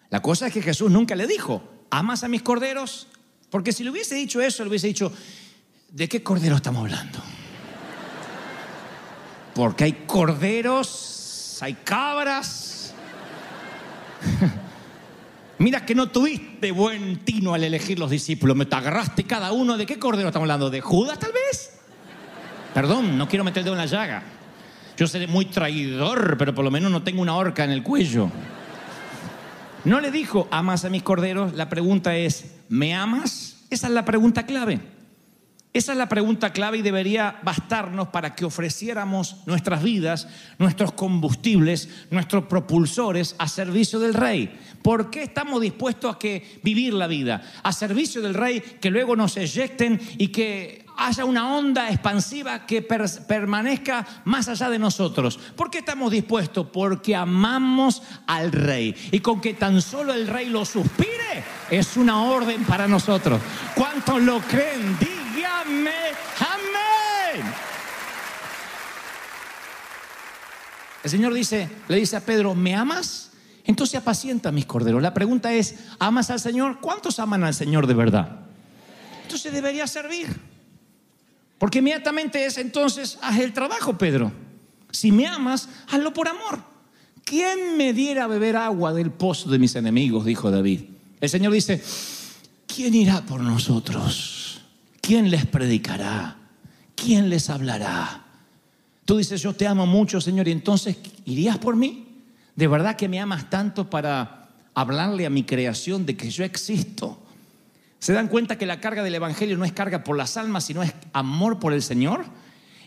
La 0.09 0.21
cosa 0.21 0.47
es 0.47 0.53
que 0.53 0.61
Jesús 0.61 0.91
nunca 0.91 1.15
le 1.15 1.27
dijo, 1.27 1.63
¿amas 1.89 2.23
a 2.23 2.27
mis 2.27 2.43
corderos? 2.43 3.07
Porque 3.49 3.71
si 3.71 3.83
le 3.83 3.91
hubiese 3.91 4.15
dicho 4.15 4.41
eso, 4.41 4.63
le 4.63 4.69
hubiese 4.69 4.87
dicho, 4.87 5.11
¿de 5.89 6.09
qué 6.09 6.21
cordero 6.21 6.55
estamos 6.55 6.83
hablando? 6.83 7.19
Porque 9.53 9.85
hay 9.85 9.93
corderos, 10.05 11.57
hay 11.61 11.73
cabras. 11.75 12.93
Mira 15.59 15.85
que 15.85 15.95
no 15.95 16.09
tuviste 16.11 16.71
buen 16.71 17.23
tino 17.23 17.53
al 17.53 17.63
elegir 17.63 17.97
los 17.97 18.11
discípulos, 18.11 18.55
me 18.55 18.65
te 18.65 18.75
agarraste 18.75 19.23
cada 19.23 19.51
uno. 19.51 19.77
¿De 19.77 19.85
qué 19.85 19.97
cordero 19.97 20.27
estamos 20.27 20.43
hablando? 20.43 20.69
¿De 20.69 20.81
Judas 20.81 21.17
tal 21.17 21.31
vez? 21.31 21.79
Perdón, 22.73 23.17
no 23.17 23.27
quiero 23.27 23.43
meter 23.43 23.61
el 23.61 23.65
dedo 23.65 23.73
en 23.73 23.79
la 23.79 23.87
llaga. 23.87 24.23
Yo 24.97 25.07
seré 25.07 25.25
muy 25.25 25.45
traidor, 25.45 26.37
pero 26.37 26.53
por 26.53 26.63
lo 26.63 26.69
menos 26.69 26.91
no 26.91 27.01
tengo 27.01 27.21
una 27.21 27.35
horca 27.35 27.63
en 27.63 27.71
el 27.71 27.81
cuello. 27.81 28.29
No 29.85 29.99
le 29.99 30.11
dijo, 30.11 30.47
¿amas 30.51 30.85
a 30.85 30.89
mis 30.89 31.01
corderos? 31.01 31.53
La 31.53 31.69
pregunta 31.69 32.15
es, 32.15 32.56
¿me 32.69 32.93
amas? 32.93 33.65
Esa 33.69 33.87
es 33.87 33.93
la 33.93 34.05
pregunta 34.05 34.45
clave. 34.45 34.79
Esa 35.73 35.91
es 35.91 35.97
la 35.97 36.09
pregunta 36.09 36.51
clave 36.53 36.79
y 36.79 36.81
debería 36.81 37.39
bastarnos 37.43 38.07
para 38.07 38.33
que 38.33 38.45
ofreciéramos 38.45 39.35
nuestras 39.45 39.83
vidas, 39.83 40.27
nuestros 40.57 40.93
combustibles, 40.93 41.89
nuestros 42.09 42.45
propulsores 42.45 43.35
a 43.37 43.47
servicio 43.47 43.99
del 43.99 44.15
Rey. 44.15 44.57
¿Por 44.81 45.11
qué 45.11 45.21
estamos 45.23 45.61
dispuestos 45.61 46.15
a 46.15 46.17
que 46.17 46.59
vivir 46.63 46.93
la 46.93 47.05
vida? 47.05 47.43
A 47.61 47.71
servicio 47.73 48.21
del 48.21 48.33
Rey, 48.33 48.59
que 48.81 48.89
luego 48.89 49.15
nos 49.15 49.37
eyecten 49.37 49.99
y 50.17 50.29
que 50.29 50.83
haya 50.97 51.25
una 51.25 51.55
onda 51.55 51.91
expansiva 51.91 52.65
que 52.65 52.81
per- 52.81 53.05
permanezca 53.27 54.03
más 54.25 54.47
allá 54.47 54.71
de 54.71 54.79
nosotros. 54.79 55.37
¿Por 55.55 55.69
qué 55.69 55.79
estamos 55.79 56.11
dispuestos? 56.11 56.67
Porque 56.73 57.15
amamos 57.15 58.01
al 58.25 58.51
Rey. 58.51 58.95
Y 59.11 59.19
con 59.19 59.41
que 59.41 59.53
tan 59.53 59.79
solo 59.83 60.11
el 60.13 60.25
Rey 60.27 60.49
lo 60.49 60.65
suspire, 60.65 61.16
es 61.69 61.97
una 61.97 62.23
orden 62.23 62.63
para 62.65 62.87
nosotros. 62.87 63.41
¿Cuántos 63.75 64.21
lo 64.21 64.39
creen? 64.41 64.97
Dígame, 64.99 65.91
amén. 66.39 67.45
El 71.03 71.09
Señor 71.09 71.33
dice, 71.33 71.69
le 71.87 71.97
dice 71.97 72.17
a 72.17 72.21
Pedro, 72.21 72.55
¿me 72.55 72.75
amas? 72.75 73.31
Entonces 73.63 73.99
apacienta 73.99 74.51
mis 74.51 74.65
corderos. 74.65 75.01
La 75.01 75.13
pregunta 75.13 75.53
es, 75.53 75.75
¿amas 75.99 76.29
al 76.29 76.39
Señor? 76.39 76.79
¿Cuántos 76.79 77.19
aman 77.19 77.43
al 77.43 77.53
Señor 77.53 77.87
de 77.87 77.93
verdad? 77.93 78.39
Entonces 79.23 79.51
debería 79.51 79.87
servir. 79.87 80.39
Porque 81.57 81.79
inmediatamente 81.79 82.45
es 82.45 82.57
entonces, 82.57 83.17
haz 83.21 83.39
el 83.39 83.53
trabajo, 83.53 83.97
Pedro. 83.97 84.31
Si 84.91 85.11
me 85.11 85.27
amas, 85.27 85.69
hazlo 85.89 86.13
por 86.13 86.27
amor. 86.27 86.77
¿quién 87.27 87.75
me 87.75 87.91
diera 87.93 88.23
a 88.23 88.27
beber 88.27 88.55
agua 88.55 88.93
del 88.93 89.11
pozo 89.11 89.49
de 89.49 89.59
mis 89.59 89.75
enemigos? 89.75 90.25
dijo 90.25 90.49
David. 90.49 90.96
El 91.19 91.29
Señor 91.29 91.53
dice, 91.53 91.81
¿quién 92.67 92.93
irá 92.93 93.25
por 93.25 93.41
nosotros? 93.41 94.61
¿Quién 95.01 95.31
les 95.31 95.45
predicará? 95.45 96.37
¿Quién 96.95 97.29
les 97.29 97.49
hablará? 97.49 98.25
Tú 99.05 99.17
dices, 99.17 99.41
yo 99.41 99.53
te 99.53 99.65
amo 99.65 99.85
mucho, 99.87 100.19
Señor, 100.19 100.47
y 100.47 100.51
entonces, 100.51 100.97
¿irías 101.25 101.57
por 101.57 101.75
mí? 101.75 102.23
¿De 102.55 102.67
verdad 102.67 102.95
que 102.95 103.07
me 103.07 103.19
amas 103.19 103.49
tanto 103.49 103.89
para 103.89 104.49
hablarle 104.73 105.25
a 105.25 105.29
mi 105.29 105.43
creación 105.43 106.05
de 106.05 106.17
que 106.17 106.29
yo 106.29 106.43
existo? 106.43 107.17
¿Se 107.99 108.13
dan 108.13 108.27
cuenta 108.27 108.57
que 108.57 108.65
la 108.65 108.79
carga 108.79 109.03
del 109.03 109.15
Evangelio 109.15 109.57
no 109.57 109.65
es 109.65 109.71
carga 109.71 110.03
por 110.03 110.17
las 110.17 110.37
almas, 110.37 110.65
sino 110.65 110.83
es 110.83 110.93
amor 111.13 111.59
por 111.59 111.73
el 111.73 111.81
Señor? 111.81 112.25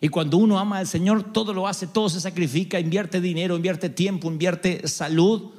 Y 0.01 0.09
cuando 0.09 0.37
uno 0.37 0.59
ama 0.59 0.79
al 0.79 0.87
Señor, 0.87 1.33
todo 1.33 1.53
lo 1.53 1.67
hace, 1.67 1.87
todo 1.87 2.09
se 2.09 2.21
sacrifica, 2.21 2.79
invierte 2.79 3.21
dinero, 3.21 3.57
invierte 3.57 3.91
tiempo, 3.91 4.31
invierte 4.31 4.87
salud. 4.89 5.51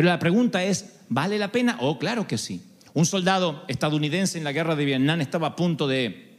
Pero 0.00 0.08
la 0.08 0.18
pregunta 0.18 0.64
es, 0.64 0.94
¿vale 1.10 1.36
la 1.36 1.52
pena? 1.52 1.76
Oh, 1.78 1.98
claro 1.98 2.26
que 2.26 2.38
sí. 2.38 2.62
Un 2.94 3.04
soldado 3.04 3.66
estadounidense 3.68 4.38
en 4.38 4.44
la 4.44 4.52
guerra 4.52 4.74
de 4.74 4.86
Vietnam 4.86 5.20
estaba 5.20 5.48
a 5.48 5.56
punto 5.56 5.86
de 5.86 6.38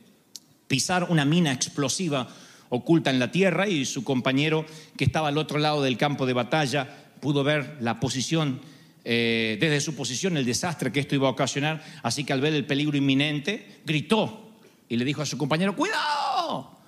pisar 0.68 1.06
una 1.12 1.26
mina 1.26 1.54
explosiva 1.54 2.28
oculta 2.70 3.12
en 3.12 3.20
la 3.20 3.32
tierra 3.32 3.68
y 3.68 3.86
su 3.86 4.04
compañero 4.04 4.66
que 4.98 5.04
estaba 5.04 5.28
al 5.28 5.38
otro 5.38 5.60
lado 5.60 5.84
del 5.84 5.96
campo 5.96 6.26
de 6.26 6.34
batalla 6.34 6.90
pudo 7.20 7.44
ver 7.44 7.78
la 7.82 8.00
posición, 8.00 8.62
eh, 9.06 9.60
desde 9.62 9.80
su 9.80 9.94
posición, 9.94 10.38
el 10.38 10.46
desastre 10.46 10.92
que 10.92 11.00
esto 11.00 11.14
iba 11.14 11.28
a 11.28 11.32
ocasionar. 11.32 11.84
Así 12.02 12.24
que 12.24 12.34
al 12.34 12.42
ver 12.42 12.56
el 12.56 12.66
peligro 12.66 12.98
inminente, 12.98 13.82
gritó 13.86 14.56
y 14.90 14.98
le 14.98 15.06
dijo 15.06 15.22
a 15.22 15.28
su 15.28 15.38
compañero, 15.38 15.76
cuidado. 15.76 16.80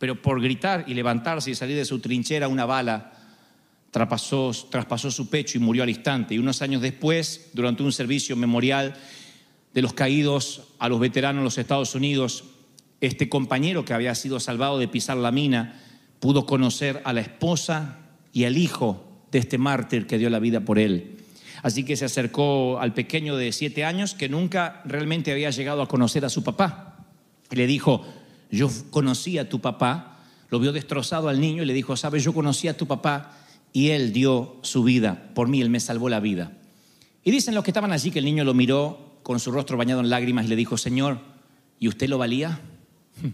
Pero 0.00 0.20
por 0.20 0.42
gritar 0.42 0.86
y 0.88 0.94
levantarse 0.94 1.52
y 1.52 1.54
salir 1.54 1.76
de 1.76 1.84
su 1.84 2.00
trinchera, 2.00 2.48
una 2.48 2.66
bala 2.66 3.12
traspasó, 3.96 4.52
traspasó 4.68 5.10
su 5.10 5.30
pecho 5.30 5.56
y 5.56 5.60
murió 5.62 5.82
al 5.82 5.88
instante. 5.88 6.34
Y 6.34 6.38
unos 6.38 6.60
años 6.60 6.82
después, 6.82 7.48
durante 7.54 7.82
un 7.82 7.92
servicio 7.92 8.36
memorial 8.36 8.94
de 9.72 9.80
los 9.80 9.94
caídos 9.94 10.64
a 10.78 10.90
los 10.90 11.00
veteranos 11.00 11.40
de 11.40 11.44
los 11.44 11.56
Estados 11.56 11.94
Unidos, 11.94 12.44
este 13.00 13.30
compañero 13.30 13.86
que 13.86 13.94
había 13.94 14.14
sido 14.14 14.38
salvado 14.38 14.78
de 14.78 14.86
pisar 14.86 15.16
la 15.16 15.32
mina 15.32 15.80
pudo 16.20 16.44
conocer 16.44 17.00
a 17.06 17.14
la 17.14 17.22
esposa 17.22 17.96
y 18.34 18.44
al 18.44 18.58
hijo 18.58 19.02
de 19.32 19.38
este 19.38 19.56
mártir 19.56 20.06
que 20.06 20.18
dio 20.18 20.28
la 20.28 20.40
vida 20.40 20.60
por 20.60 20.78
él. 20.78 21.16
Así 21.62 21.82
que 21.82 21.96
se 21.96 22.04
acercó 22.04 22.78
al 22.78 22.92
pequeño 22.92 23.38
de 23.38 23.50
siete 23.50 23.86
años 23.86 24.12
que 24.12 24.28
nunca 24.28 24.82
realmente 24.84 25.32
había 25.32 25.48
llegado 25.48 25.80
a 25.80 25.88
conocer 25.88 26.22
a 26.26 26.28
su 26.28 26.44
papá. 26.44 26.98
Le 27.50 27.66
dijo, 27.66 28.04
yo 28.50 28.70
conocí 28.90 29.38
a 29.38 29.48
tu 29.48 29.62
papá, 29.62 30.18
lo 30.50 30.58
vio 30.58 30.72
destrozado 30.72 31.30
al 31.30 31.40
niño 31.40 31.62
y 31.62 31.66
le 31.66 31.72
dijo, 31.72 31.96
sabes, 31.96 32.22
yo 32.24 32.34
conocí 32.34 32.68
a 32.68 32.76
tu 32.76 32.86
papá 32.86 33.45
y 33.76 33.90
él 33.90 34.14
dio 34.14 34.56
su 34.62 34.84
vida 34.84 35.28
por 35.34 35.48
mí, 35.48 35.60
él 35.60 35.68
me 35.68 35.80
salvó 35.80 36.08
la 36.08 36.18
vida. 36.18 36.50
Y 37.22 37.30
dicen 37.30 37.54
los 37.54 37.62
que 37.62 37.72
estaban 37.72 37.92
allí 37.92 38.10
que 38.10 38.20
el 38.20 38.24
niño 38.24 38.42
lo 38.42 38.54
miró 38.54 39.18
con 39.22 39.38
su 39.38 39.52
rostro 39.52 39.76
bañado 39.76 40.00
en 40.00 40.08
lágrimas 40.08 40.46
y 40.46 40.48
le 40.48 40.56
dijo, 40.56 40.78
Señor, 40.78 41.20
¿y 41.78 41.86
usted 41.86 42.08
lo 42.08 42.16
valía? 42.16 42.58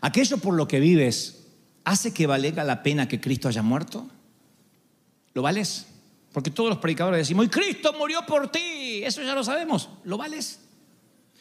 ¿Aquello 0.00 0.38
por 0.38 0.54
lo 0.54 0.68
que 0.68 0.78
vives 0.78 1.48
hace 1.82 2.14
que 2.14 2.28
valga 2.28 2.62
la 2.62 2.84
pena 2.84 3.08
que 3.08 3.20
Cristo 3.20 3.48
haya 3.48 3.62
muerto? 3.62 4.08
¿Lo 5.34 5.42
vales? 5.42 5.88
Porque 6.32 6.52
todos 6.52 6.70
los 6.70 6.78
predicadores 6.78 7.18
decimos, 7.18 7.46
y 7.46 7.48
Cristo 7.48 7.92
murió 7.98 8.24
por 8.24 8.52
ti, 8.52 9.02
eso 9.02 9.20
ya 9.24 9.34
lo 9.34 9.42
sabemos, 9.42 9.88
¿lo 10.04 10.16
vales? 10.16 10.60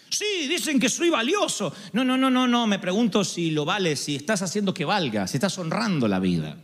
Sí, 0.10 0.48
dicen 0.48 0.80
que 0.80 0.90
soy 0.90 1.10
valioso. 1.10 1.74
No, 1.94 2.04
no, 2.04 2.18
no, 2.18 2.30
no, 2.30 2.48
no, 2.48 2.68
me 2.68 2.80
pregunto 2.80 3.24
si 3.24 3.52
lo 3.52 3.66
vales, 3.66 4.00
si 4.00 4.16
estás 4.16 4.42
haciendo 4.42 4.74
que 4.74 4.86
valga, 4.86 5.28
si 5.28 5.38
estás 5.38 5.58
honrando 5.58 6.08
la 6.08 6.20
vida. 6.20 6.58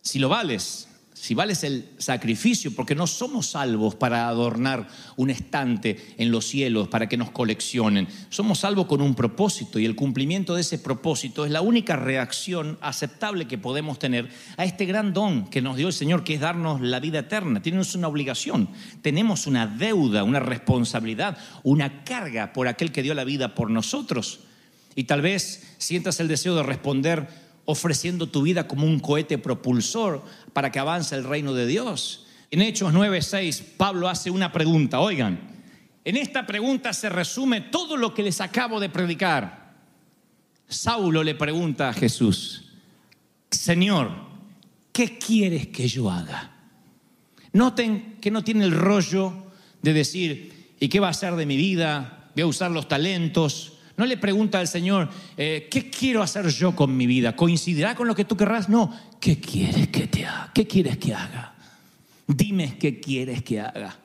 Si 0.00 0.18
lo 0.18 0.28
vales, 0.28 0.88
si 1.26 1.34
vales 1.34 1.64
el 1.64 1.88
sacrificio, 1.98 2.72
porque 2.72 2.94
no 2.94 3.08
somos 3.08 3.48
salvos 3.48 3.96
para 3.96 4.28
adornar 4.28 4.86
un 5.16 5.30
estante 5.30 6.14
en 6.18 6.30
los 6.30 6.46
cielos, 6.46 6.86
para 6.86 7.08
que 7.08 7.16
nos 7.16 7.32
coleccionen. 7.32 8.06
Somos 8.30 8.60
salvos 8.60 8.86
con 8.86 9.02
un 9.02 9.16
propósito 9.16 9.80
y 9.80 9.86
el 9.86 9.96
cumplimiento 9.96 10.54
de 10.54 10.60
ese 10.60 10.78
propósito 10.78 11.44
es 11.44 11.50
la 11.50 11.62
única 11.62 11.96
reacción 11.96 12.78
aceptable 12.80 13.48
que 13.48 13.58
podemos 13.58 13.98
tener 13.98 14.28
a 14.56 14.64
este 14.66 14.86
gran 14.86 15.12
don 15.12 15.50
que 15.50 15.60
nos 15.60 15.76
dio 15.76 15.88
el 15.88 15.92
Señor, 15.92 16.22
que 16.22 16.34
es 16.34 16.40
darnos 16.40 16.80
la 16.80 17.00
vida 17.00 17.18
eterna. 17.18 17.60
Tenemos 17.60 17.96
una 17.96 18.06
obligación, 18.06 18.68
tenemos 19.02 19.48
una 19.48 19.66
deuda, 19.66 20.22
una 20.22 20.38
responsabilidad, 20.38 21.38
una 21.64 22.04
carga 22.04 22.52
por 22.52 22.68
aquel 22.68 22.92
que 22.92 23.02
dio 23.02 23.14
la 23.14 23.24
vida 23.24 23.56
por 23.56 23.68
nosotros. 23.68 24.42
Y 24.94 25.04
tal 25.04 25.22
vez 25.22 25.74
sientas 25.78 26.20
el 26.20 26.28
deseo 26.28 26.54
de 26.54 26.62
responder 26.62 27.45
ofreciendo 27.66 28.28
tu 28.28 28.42
vida 28.42 28.66
como 28.66 28.86
un 28.86 29.00
cohete 29.00 29.38
propulsor 29.38 30.24
para 30.52 30.72
que 30.72 30.78
avance 30.78 31.14
el 31.14 31.24
reino 31.24 31.52
de 31.52 31.66
Dios. 31.66 32.26
En 32.50 32.62
Hechos 32.62 32.94
9:6, 32.94 33.62
Pablo 33.76 34.08
hace 34.08 34.30
una 34.30 34.52
pregunta. 34.52 35.00
Oigan, 35.00 35.38
en 36.04 36.16
esta 36.16 36.46
pregunta 36.46 36.92
se 36.92 37.08
resume 37.08 37.60
todo 37.60 37.96
lo 37.96 38.14
que 38.14 38.22
les 38.22 38.40
acabo 38.40 38.80
de 38.80 38.88
predicar. 38.88 39.74
Saulo 40.68 41.22
le 41.22 41.34
pregunta 41.34 41.88
a 41.88 41.92
Jesús, 41.92 42.64
Señor, 43.50 44.10
¿qué 44.92 45.18
quieres 45.18 45.68
que 45.68 45.86
yo 45.86 46.10
haga? 46.10 46.52
Noten 47.52 48.18
que 48.20 48.30
no 48.30 48.42
tiene 48.42 48.64
el 48.64 48.72
rollo 48.72 49.32
de 49.82 49.92
decir, 49.92 50.74
¿y 50.78 50.88
qué 50.88 51.00
va 51.00 51.08
a 51.08 51.10
hacer 51.10 51.36
de 51.36 51.46
mi 51.46 51.56
vida? 51.56 52.30
Voy 52.34 52.42
a 52.42 52.46
usar 52.46 52.70
los 52.70 52.88
talentos, 52.88 53.75
no 53.96 54.04
le 54.04 54.16
pregunta 54.16 54.58
al 54.58 54.68
Señor, 54.68 55.08
eh, 55.36 55.68
¿qué 55.70 55.90
quiero 55.90 56.22
hacer 56.22 56.48
yo 56.48 56.76
con 56.76 56.96
mi 56.96 57.06
vida? 57.06 57.34
¿Coincidirá 57.34 57.94
con 57.94 58.06
lo 58.06 58.14
que 58.14 58.24
tú 58.24 58.36
querrás? 58.36 58.68
No, 58.68 58.92
¿qué 59.20 59.40
quieres 59.40 59.88
que 59.88 60.06
te 60.06 60.26
haga? 60.26 60.50
¿Qué 60.52 60.66
quieres 60.66 60.98
que 60.98 61.14
haga? 61.14 61.54
Dime 62.26 62.76
qué 62.78 63.00
quieres 63.00 63.42
que 63.42 63.60
haga. 63.60 63.96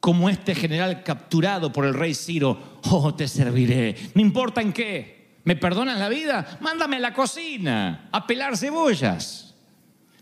Como 0.00 0.28
este 0.28 0.54
general 0.54 1.02
capturado 1.02 1.72
por 1.72 1.86
el 1.86 1.94
rey 1.94 2.14
Ciro, 2.14 2.80
oh, 2.90 3.14
te 3.14 3.26
serviré. 3.26 3.96
No 4.14 4.20
importa 4.20 4.60
en 4.60 4.72
qué. 4.72 5.38
¿Me 5.44 5.56
perdonan 5.56 5.98
la 5.98 6.08
vida? 6.08 6.58
Mándame 6.60 6.96
a 6.96 7.00
la 7.00 7.14
cocina 7.14 8.08
a 8.12 8.26
pelar 8.26 8.56
cebollas. 8.56 9.54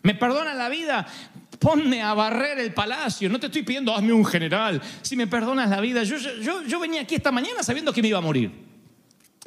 ¿Me 0.02 0.14
perdonan 0.14 0.58
la 0.58 0.68
vida? 0.68 1.06
Ponme 1.62 2.02
a 2.02 2.12
barrer 2.12 2.58
el 2.58 2.74
palacio. 2.74 3.30
No 3.30 3.38
te 3.38 3.46
estoy 3.46 3.62
pidiendo, 3.62 3.94
hazme 3.94 4.12
un 4.12 4.26
general. 4.26 4.82
Si 5.00 5.14
me 5.14 5.28
perdonas 5.28 5.70
la 5.70 5.80
vida, 5.80 6.02
yo, 6.02 6.16
yo, 6.18 6.64
yo 6.64 6.80
venía 6.80 7.02
aquí 7.02 7.14
esta 7.14 7.30
mañana 7.30 7.62
sabiendo 7.62 7.92
que 7.92 8.02
me 8.02 8.08
iba 8.08 8.18
a 8.18 8.22
morir. 8.22 8.50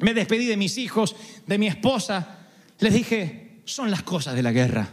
Me 0.00 0.14
despedí 0.14 0.46
de 0.46 0.56
mis 0.56 0.78
hijos, 0.78 1.14
de 1.46 1.58
mi 1.58 1.66
esposa. 1.66 2.38
Les 2.78 2.94
dije, 2.94 3.60
son 3.66 3.90
las 3.90 4.02
cosas 4.02 4.34
de 4.34 4.42
la 4.42 4.50
guerra. 4.50 4.88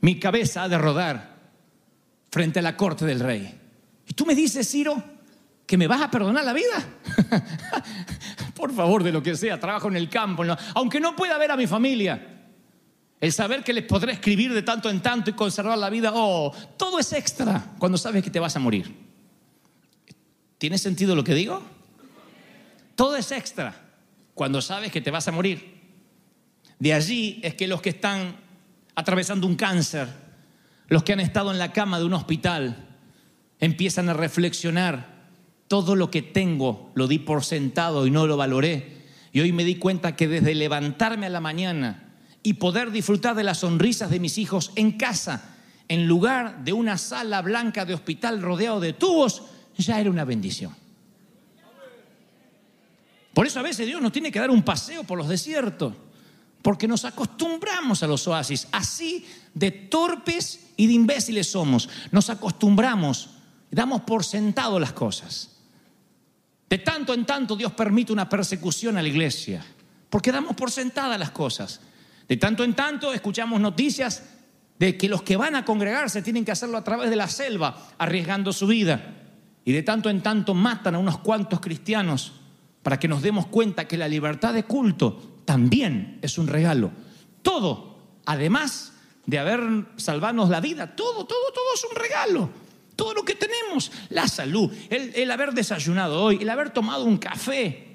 Mi 0.00 0.18
cabeza 0.18 0.64
ha 0.64 0.68
de 0.68 0.78
rodar 0.78 1.36
frente 2.28 2.58
a 2.58 2.62
la 2.62 2.76
corte 2.76 3.06
del 3.06 3.20
rey. 3.20 3.60
Y 4.08 4.12
tú 4.14 4.26
me 4.26 4.34
dices, 4.34 4.68
Ciro, 4.68 5.00
que 5.64 5.78
me 5.78 5.86
vas 5.86 6.02
a 6.02 6.10
perdonar 6.10 6.44
la 6.44 6.52
vida. 6.52 6.84
Por 8.54 8.74
favor, 8.74 9.04
de 9.04 9.12
lo 9.12 9.22
que 9.22 9.36
sea, 9.36 9.60
trabajo 9.60 9.86
en 9.88 9.96
el 9.96 10.08
campo, 10.08 10.42
aunque 10.74 10.98
no 10.98 11.14
pueda 11.14 11.38
ver 11.38 11.52
a 11.52 11.56
mi 11.56 11.68
familia. 11.68 12.35
El 13.20 13.32
saber 13.32 13.64
que 13.64 13.72
les 13.72 13.84
podré 13.84 14.12
escribir 14.12 14.52
de 14.52 14.62
tanto 14.62 14.90
en 14.90 15.00
tanto 15.00 15.30
y 15.30 15.32
conservar 15.32 15.78
la 15.78 15.90
vida, 15.90 16.12
oh, 16.14 16.52
todo 16.76 16.98
es 16.98 17.12
extra 17.12 17.74
cuando 17.78 17.96
sabes 17.96 18.22
que 18.22 18.30
te 18.30 18.40
vas 18.40 18.56
a 18.56 18.60
morir. 18.60 18.94
¿Tiene 20.58 20.78
sentido 20.78 21.14
lo 21.14 21.24
que 21.24 21.34
digo? 21.34 21.62
Todo 22.94 23.16
es 23.16 23.32
extra 23.32 23.74
cuando 24.34 24.60
sabes 24.60 24.92
que 24.92 25.00
te 25.00 25.10
vas 25.10 25.28
a 25.28 25.32
morir. 25.32 25.76
De 26.78 26.92
allí 26.92 27.40
es 27.42 27.54
que 27.54 27.66
los 27.66 27.80
que 27.80 27.90
están 27.90 28.36
atravesando 28.94 29.46
un 29.46 29.56
cáncer, 29.56 30.08
los 30.88 31.02
que 31.02 31.12
han 31.12 31.20
estado 31.20 31.50
en 31.50 31.58
la 31.58 31.72
cama 31.72 31.98
de 31.98 32.04
un 32.04 32.14
hospital, 32.14 32.86
empiezan 33.60 34.08
a 34.08 34.14
reflexionar, 34.14 35.16
todo 35.68 35.96
lo 35.96 36.10
que 36.10 36.22
tengo 36.22 36.92
lo 36.94 37.08
di 37.08 37.18
por 37.18 37.44
sentado 37.44 38.06
y 38.06 38.10
no 38.10 38.26
lo 38.26 38.36
valoré. 38.36 39.04
Y 39.32 39.40
hoy 39.40 39.52
me 39.52 39.64
di 39.64 39.76
cuenta 39.76 40.16
que 40.16 40.28
desde 40.28 40.54
levantarme 40.54 41.26
a 41.26 41.30
la 41.30 41.40
mañana 41.40 42.05
y 42.46 42.52
poder 42.52 42.92
disfrutar 42.92 43.34
de 43.34 43.42
las 43.42 43.58
sonrisas 43.58 44.08
de 44.08 44.20
mis 44.20 44.38
hijos 44.38 44.70
en 44.76 44.92
casa, 44.92 45.56
en 45.88 46.06
lugar 46.06 46.62
de 46.62 46.72
una 46.72 46.96
sala 46.96 47.42
blanca 47.42 47.84
de 47.84 47.92
hospital 47.92 48.40
rodeado 48.40 48.78
de 48.78 48.92
tubos, 48.92 49.42
ya 49.76 49.98
era 49.98 50.10
una 50.10 50.24
bendición. 50.24 50.72
Por 53.34 53.48
eso 53.48 53.58
a 53.58 53.64
veces 53.64 53.84
Dios 53.84 54.00
nos 54.00 54.12
tiene 54.12 54.30
que 54.30 54.38
dar 54.38 54.50
un 54.50 54.62
paseo 54.62 55.02
por 55.02 55.18
los 55.18 55.26
desiertos, 55.26 55.92
porque 56.62 56.86
nos 56.86 57.04
acostumbramos 57.04 58.04
a 58.04 58.06
los 58.06 58.28
oasis. 58.28 58.68
Así 58.70 59.26
de 59.52 59.72
torpes 59.72 60.68
y 60.76 60.86
de 60.86 60.92
imbéciles 60.92 61.50
somos. 61.50 61.88
Nos 62.12 62.30
acostumbramos, 62.30 63.30
damos 63.72 64.02
por 64.02 64.24
sentado 64.24 64.78
las 64.78 64.92
cosas. 64.92 65.56
De 66.70 66.78
tanto 66.78 67.12
en 67.12 67.26
tanto 67.26 67.56
Dios 67.56 67.72
permite 67.72 68.12
una 68.12 68.28
persecución 68.28 68.96
a 68.98 69.02
la 69.02 69.08
iglesia, 69.08 69.66
porque 70.08 70.30
damos 70.30 70.54
por 70.54 70.70
sentadas 70.70 71.18
las 71.18 71.32
cosas. 71.32 71.80
De 72.28 72.36
tanto 72.36 72.64
en 72.64 72.74
tanto 72.74 73.12
escuchamos 73.12 73.60
noticias 73.60 74.22
de 74.78 74.96
que 74.98 75.08
los 75.08 75.22
que 75.22 75.36
van 75.36 75.54
a 75.54 75.64
congregarse 75.64 76.22
tienen 76.22 76.44
que 76.44 76.52
hacerlo 76.52 76.76
a 76.76 76.84
través 76.84 77.10
de 77.10 77.16
la 77.16 77.28
selva, 77.28 77.88
arriesgando 77.98 78.52
su 78.52 78.66
vida. 78.66 79.14
Y 79.64 79.72
de 79.72 79.82
tanto 79.82 80.10
en 80.10 80.22
tanto 80.22 80.54
matan 80.54 80.94
a 80.94 80.98
unos 80.98 81.18
cuantos 81.18 81.60
cristianos 81.60 82.32
para 82.82 82.98
que 82.98 83.08
nos 83.08 83.22
demos 83.22 83.46
cuenta 83.46 83.88
que 83.88 83.96
la 83.96 84.08
libertad 84.08 84.54
de 84.54 84.64
culto 84.64 85.40
también 85.44 86.18
es 86.22 86.38
un 86.38 86.46
regalo. 86.46 86.92
Todo 87.42 87.96
además 88.26 88.92
de 89.24 89.38
haber 89.38 89.60
salvarnos 89.96 90.50
la 90.50 90.60
vida, 90.60 90.94
todo, 90.94 91.24
todo, 91.26 91.52
todo 91.52 91.74
es 91.74 91.84
un 91.84 91.96
regalo. 91.96 92.50
Todo 92.94 93.12
lo 93.12 93.24
que 93.24 93.34
tenemos, 93.34 93.92
la 94.08 94.26
salud, 94.26 94.72
el, 94.88 95.12
el 95.14 95.30
haber 95.30 95.52
desayunado 95.52 96.22
hoy, 96.22 96.38
el 96.40 96.48
haber 96.48 96.70
tomado 96.70 97.04
un 97.04 97.18
café, 97.18 97.85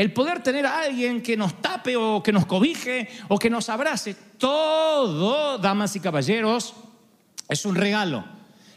el 0.00 0.14
poder 0.14 0.42
tener 0.42 0.64
a 0.64 0.80
alguien 0.80 1.20
que 1.20 1.36
nos 1.36 1.60
tape 1.60 1.94
o 1.94 2.22
que 2.22 2.32
nos 2.32 2.46
cobije 2.46 3.06
o 3.28 3.38
que 3.38 3.50
nos 3.50 3.68
abrace, 3.68 4.16
todo, 4.38 5.58
damas 5.58 5.94
y 5.94 6.00
caballeros, 6.00 6.72
es 7.50 7.66
un 7.66 7.74
regalo. 7.74 8.24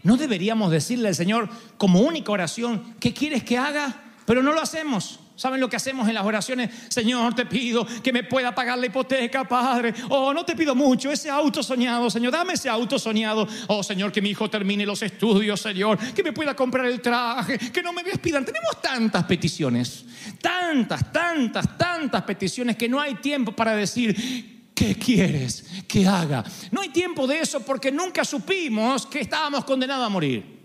No 0.03 0.17
deberíamos 0.17 0.69
decirle 0.69 1.07
al 1.07 1.15
Señor 1.15 1.47
como 1.77 2.01
única 2.01 2.33
oración, 2.33 2.95
¿qué 2.99 3.13
quieres 3.13 3.45
que 3.45 3.57
haga? 3.57 4.01
Pero 4.25 4.43
no 4.43 4.51
lo 4.51 4.59
hacemos. 4.59 5.21
¿Saben 5.35 5.59
lo 5.59 5.67
que 5.67 5.75
hacemos 5.75 6.07
en 6.07 6.13
las 6.13 6.23
oraciones? 6.23 6.69
Señor, 6.89 7.33
te 7.33 7.47
pido 7.47 7.87
que 8.03 8.13
me 8.13 8.23
pueda 8.23 8.53
pagar 8.53 8.77
la 8.77 8.85
hipoteca, 8.85 9.47
Padre. 9.47 9.91
Oh, 10.09 10.31
no 10.31 10.45
te 10.45 10.55
pido 10.55 10.75
mucho, 10.75 11.11
ese 11.11 11.29
auto 11.29 11.63
soñado, 11.63 12.09
Señor, 12.09 12.31
dame 12.31 12.53
ese 12.53 12.69
auto 12.69 12.99
soñado. 12.99 13.47
Oh, 13.67 13.81
Señor, 13.81 14.11
que 14.11 14.21
mi 14.21 14.29
hijo 14.29 14.47
termine 14.47 14.85
los 14.85 15.01
estudios, 15.01 15.59
Señor, 15.59 15.97
que 16.13 16.21
me 16.21 16.33
pueda 16.33 16.55
comprar 16.55 16.85
el 16.85 17.01
traje, 17.01 17.57
que 17.57 17.81
no 17.81 17.91
me 17.93 18.03
despidan. 18.03 18.45
Tenemos 18.45 18.79
tantas 18.79 19.23
peticiones, 19.23 20.05
tantas, 20.39 21.11
tantas, 21.11 21.77
tantas 21.79 22.21
peticiones 22.21 22.77
que 22.77 22.87
no 22.87 23.01
hay 23.01 23.15
tiempo 23.15 23.53
para 23.53 23.75
decir, 23.75 24.69
¿qué 24.75 24.95
quieres 24.95 25.65
que 25.87 26.07
haga? 26.07 26.43
No 26.69 26.81
hay 26.81 26.89
tiempo 26.89 27.25
de 27.25 27.39
eso 27.39 27.61
porque 27.61 27.91
nunca 27.91 28.23
supimos 28.23 29.07
que 29.07 29.21
estábamos 29.21 29.65
condenados 29.65 30.05
a 30.05 30.09
morir. 30.09 30.61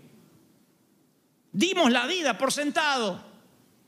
Dimos 1.51 1.91
la 1.91 2.05
vida 2.05 2.37
por 2.37 2.53
sentado. 2.53 3.28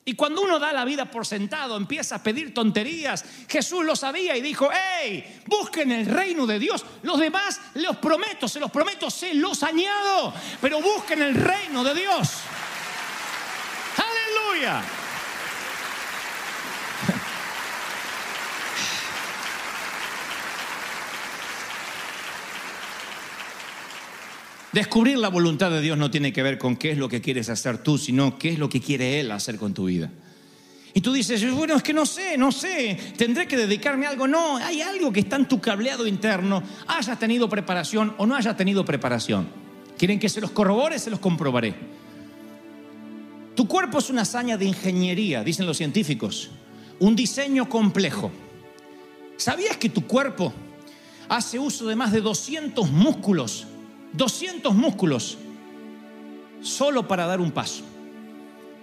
Y 0.04 0.16
cuando 0.16 0.42
uno 0.42 0.58
da 0.58 0.74
la 0.74 0.84
vida 0.84 1.06
por 1.06 1.28
sentado, 1.28 1.78
empieza 1.78 2.16
a 2.16 2.24
pedir 2.24 2.54
tonterías. 2.54 3.24
Jesús 3.48 3.86
lo 3.86 3.96
sabía 3.96 4.36
y 4.36 4.42
dijo, 4.42 4.70
hey, 4.74 5.42
busquen 5.46 5.92
el 5.92 6.08
reino 6.08 6.48
de 6.48 6.58
Dios. 6.58 6.84
Los 7.04 7.20
demás 7.20 7.62
los 7.76 7.98
prometo, 7.98 8.48
se 8.48 8.60
los 8.60 8.72
prometo, 8.72 9.12
se 9.12 9.36
los 9.36 9.62
añado. 9.62 10.34
Pero 10.60 10.82
busquen 10.82 11.22
el 11.22 11.36
reino 11.36 11.84
de 11.84 11.94
Dios. 11.94 12.30
Aleluya. 13.98 14.84
Descubrir 24.74 25.18
la 25.18 25.28
voluntad 25.28 25.70
de 25.70 25.82
Dios 25.82 25.98
no 25.98 26.10
tiene 26.10 26.32
que 26.32 26.44
ver 26.44 26.58
con 26.58 26.78
qué 26.78 26.92
es 26.92 26.98
lo 26.98 27.10
que 27.10 27.20
quieres 27.20 27.50
hacer 27.50 27.80
tú, 27.80 27.98
sino 27.98 28.38
qué 28.38 28.50
es 28.50 28.60
lo 28.60 28.70
que 28.70 28.80
quiere 28.80 29.20
Él 29.20 29.32
hacer 29.32 29.58
con 29.58 29.74
tu 29.74 29.86
vida. 29.86 30.10
Y 30.94 31.02
tú 31.02 31.12
dices, 31.12 31.50
bueno, 31.54 31.76
es 31.76 31.84
que 31.84 31.94
no 31.94 32.06
sé, 32.06 32.38
no 32.38 32.52
sé, 32.52 32.98
tendré 33.18 33.48
que 33.48 33.58
dedicarme 33.58 34.06
a 34.06 34.10
algo. 34.10 34.28
No, 34.28 34.58
hay 34.58 34.82
algo 34.82 35.12
que 35.12 35.22
está 35.22 35.36
en 35.36 35.48
tu 35.48 35.60
cableado 35.60 36.08
interno, 36.08 36.64
hayas 36.88 37.20
tenido 37.20 37.50
preparación 37.50 38.14
o 38.18 38.26
no 38.26 38.36
hayas 38.36 38.56
tenido 38.56 38.86
preparación. 38.86 39.48
¿Quieren 39.98 40.20
que 40.20 40.30
se 40.30 40.42
los 40.42 40.52
corrobore? 40.52 41.00
Se 41.00 41.10
los 41.10 41.20
comprobaré. 41.20 41.76
Tu 43.56 43.68
cuerpo 43.68 44.00
es 44.00 44.10
una 44.10 44.22
hazaña 44.22 44.58
de 44.58 44.66
ingeniería, 44.66 45.44
dicen 45.44 45.66
los 45.66 45.78
científicos, 45.78 46.50
un 47.00 47.16
diseño 47.16 47.68
complejo. 47.68 48.32
¿Sabías 49.36 49.76
que 49.78 49.90
tu 49.90 50.08
cuerpo 50.08 50.54
hace 51.28 51.60
uso 51.60 51.88
de 51.88 51.96
más 51.96 52.12
de 52.12 52.22
200 52.22 52.90
músculos 52.90 53.68
200 54.14 54.74
músculos 54.76 55.38
solo 56.62 57.08
para 57.08 57.26
dar 57.26 57.40
un 57.40 57.52
paso. 57.52 57.84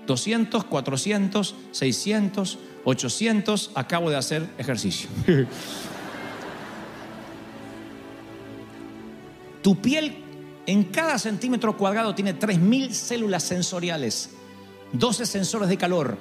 200, 0.06 0.64
400, 0.64 1.54
600, 1.70 2.58
800, 2.84 3.70
acabo 3.74 4.10
de 4.10 4.16
hacer 4.16 4.48
ejercicio. 4.58 5.08
tu 9.62 9.76
piel 9.82 10.16
en 10.66 10.84
cada 10.84 11.18
centímetro 11.18 11.76
cuadrado 11.76 12.14
tiene 12.14 12.38
3.000 12.38 12.90
células 12.90 13.42
sensoriales, 13.42 14.30
12 14.92 15.26
sensores 15.26 15.68
de 15.68 15.76
calor, 15.76 16.16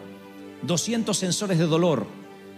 200 0.63 1.17
sensores 1.17 1.57
de 1.57 1.65
dolor, 1.65 2.07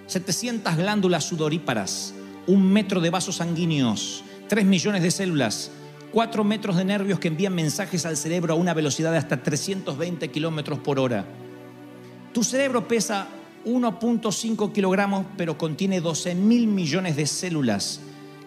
700 0.08 0.78
glándulas 0.78 1.26
sudoríparas, 1.26 2.16
un 2.48 2.72
metro 2.72 3.02
de 3.02 3.12
vasos 3.12 3.36
sanguíneos, 3.36 4.24
3 4.48 4.66
millones 4.66 5.04
de 5.04 5.12
células, 5.12 5.72
4 6.12 6.44
metros 6.44 6.76
de 6.76 6.86
nervios 6.86 7.20
que 7.20 7.28
envían 7.28 7.54
mensajes 7.54 8.06
al 8.06 8.18
cerebro 8.18 8.54
a 8.54 8.58
una 8.58 8.74
velocidad 8.74 9.12
de 9.12 9.18
hasta 9.18 9.42
320 9.42 10.30
kilómetros 10.30 10.80
por 10.80 11.00
hora. 11.00 11.26
Tu 12.34 12.44
cerebro 12.44 12.88
pesa 12.88 13.28
1.5 13.66 14.72
kilogramos, 14.72 15.26
pero 15.38 15.58
contiene 15.58 16.02
12 16.02 16.36
mil 16.36 16.68
millones 16.68 17.16
de 17.16 17.26
células, 17.26 18.02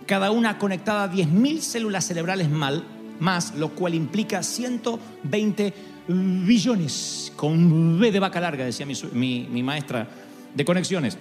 cada 0.06 0.30
una 0.30 0.58
conectada 0.58 1.04
a 1.04 1.08
10 1.08 1.28
mil 1.28 1.62
células 1.62 2.04
cerebrales 2.04 2.48
más, 2.50 3.54
lo 3.56 3.70
cual 3.70 3.94
implica 3.94 4.42
120 4.42 5.74
billones, 6.08 7.32
con 7.36 7.98
B 8.00 8.10
de 8.10 8.18
vaca 8.18 8.40
larga, 8.40 8.64
decía 8.64 8.86
mi 8.86 9.62
maestra 9.62 10.08
de 10.54 10.64
conexiones. 10.64 11.16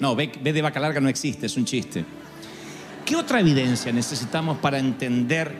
No, 0.00 0.16
B, 0.16 0.32
B 0.42 0.52
de 0.52 0.62
vaca 0.62 0.80
larga 0.80 1.00
no 1.00 1.08
existe, 1.08 1.46
es 1.46 1.56
un 1.56 1.66
chiste. 1.66 2.04
¿Qué 3.04 3.16
otra 3.16 3.40
evidencia 3.40 3.92
necesitamos 3.92 4.58
para 4.58 4.78
entender 4.78 5.54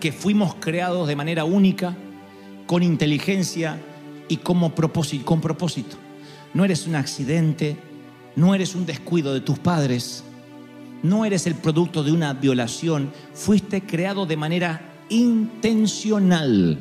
que 0.00 0.12
fuimos 0.12 0.54
creados 0.56 1.08
de 1.08 1.16
manera 1.16 1.44
única, 1.44 1.96
con 2.66 2.82
inteligencia 2.82 3.78
y 4.28 4.36
con 4.38 4.70
propósito? 4.70 5.96
No 6.54 6.64
eres 6.64 6.86
un 6.86 6.94
accidente, 6.94 7.76
no 8.36 8.54
eres 8.54 8.74
un 8.74 8.86
descuido 8.86 9.34
de 9.34 9.40
tus 9.40 9.58
padres, 9.58 10.24
no 11.02 11.24
eres 11.24 11.46
el 11.46 11.54
producto 11.54 12.02
de 12.04 12.12
una 12.12 12.34
violación, 12.34 13.12
fuiste 13.34 13.82
creado 13.82 14.26
de 14.26 14.36
manera 14.36 14.80
intencional. 15.08 16.78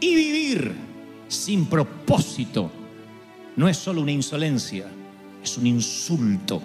Y 0.00 0.14
vivir 0.14 0.72
sin 1.28 1.66
propósito 1.66 2.70
no 3.56 3.68
es 3.68 3.76
solo 3.76 4.00
una 4.00 4.12
insolencia, 4.12 4.86
es 5.42 5.56
un 5.56 5.66
insulto 5.66 6.62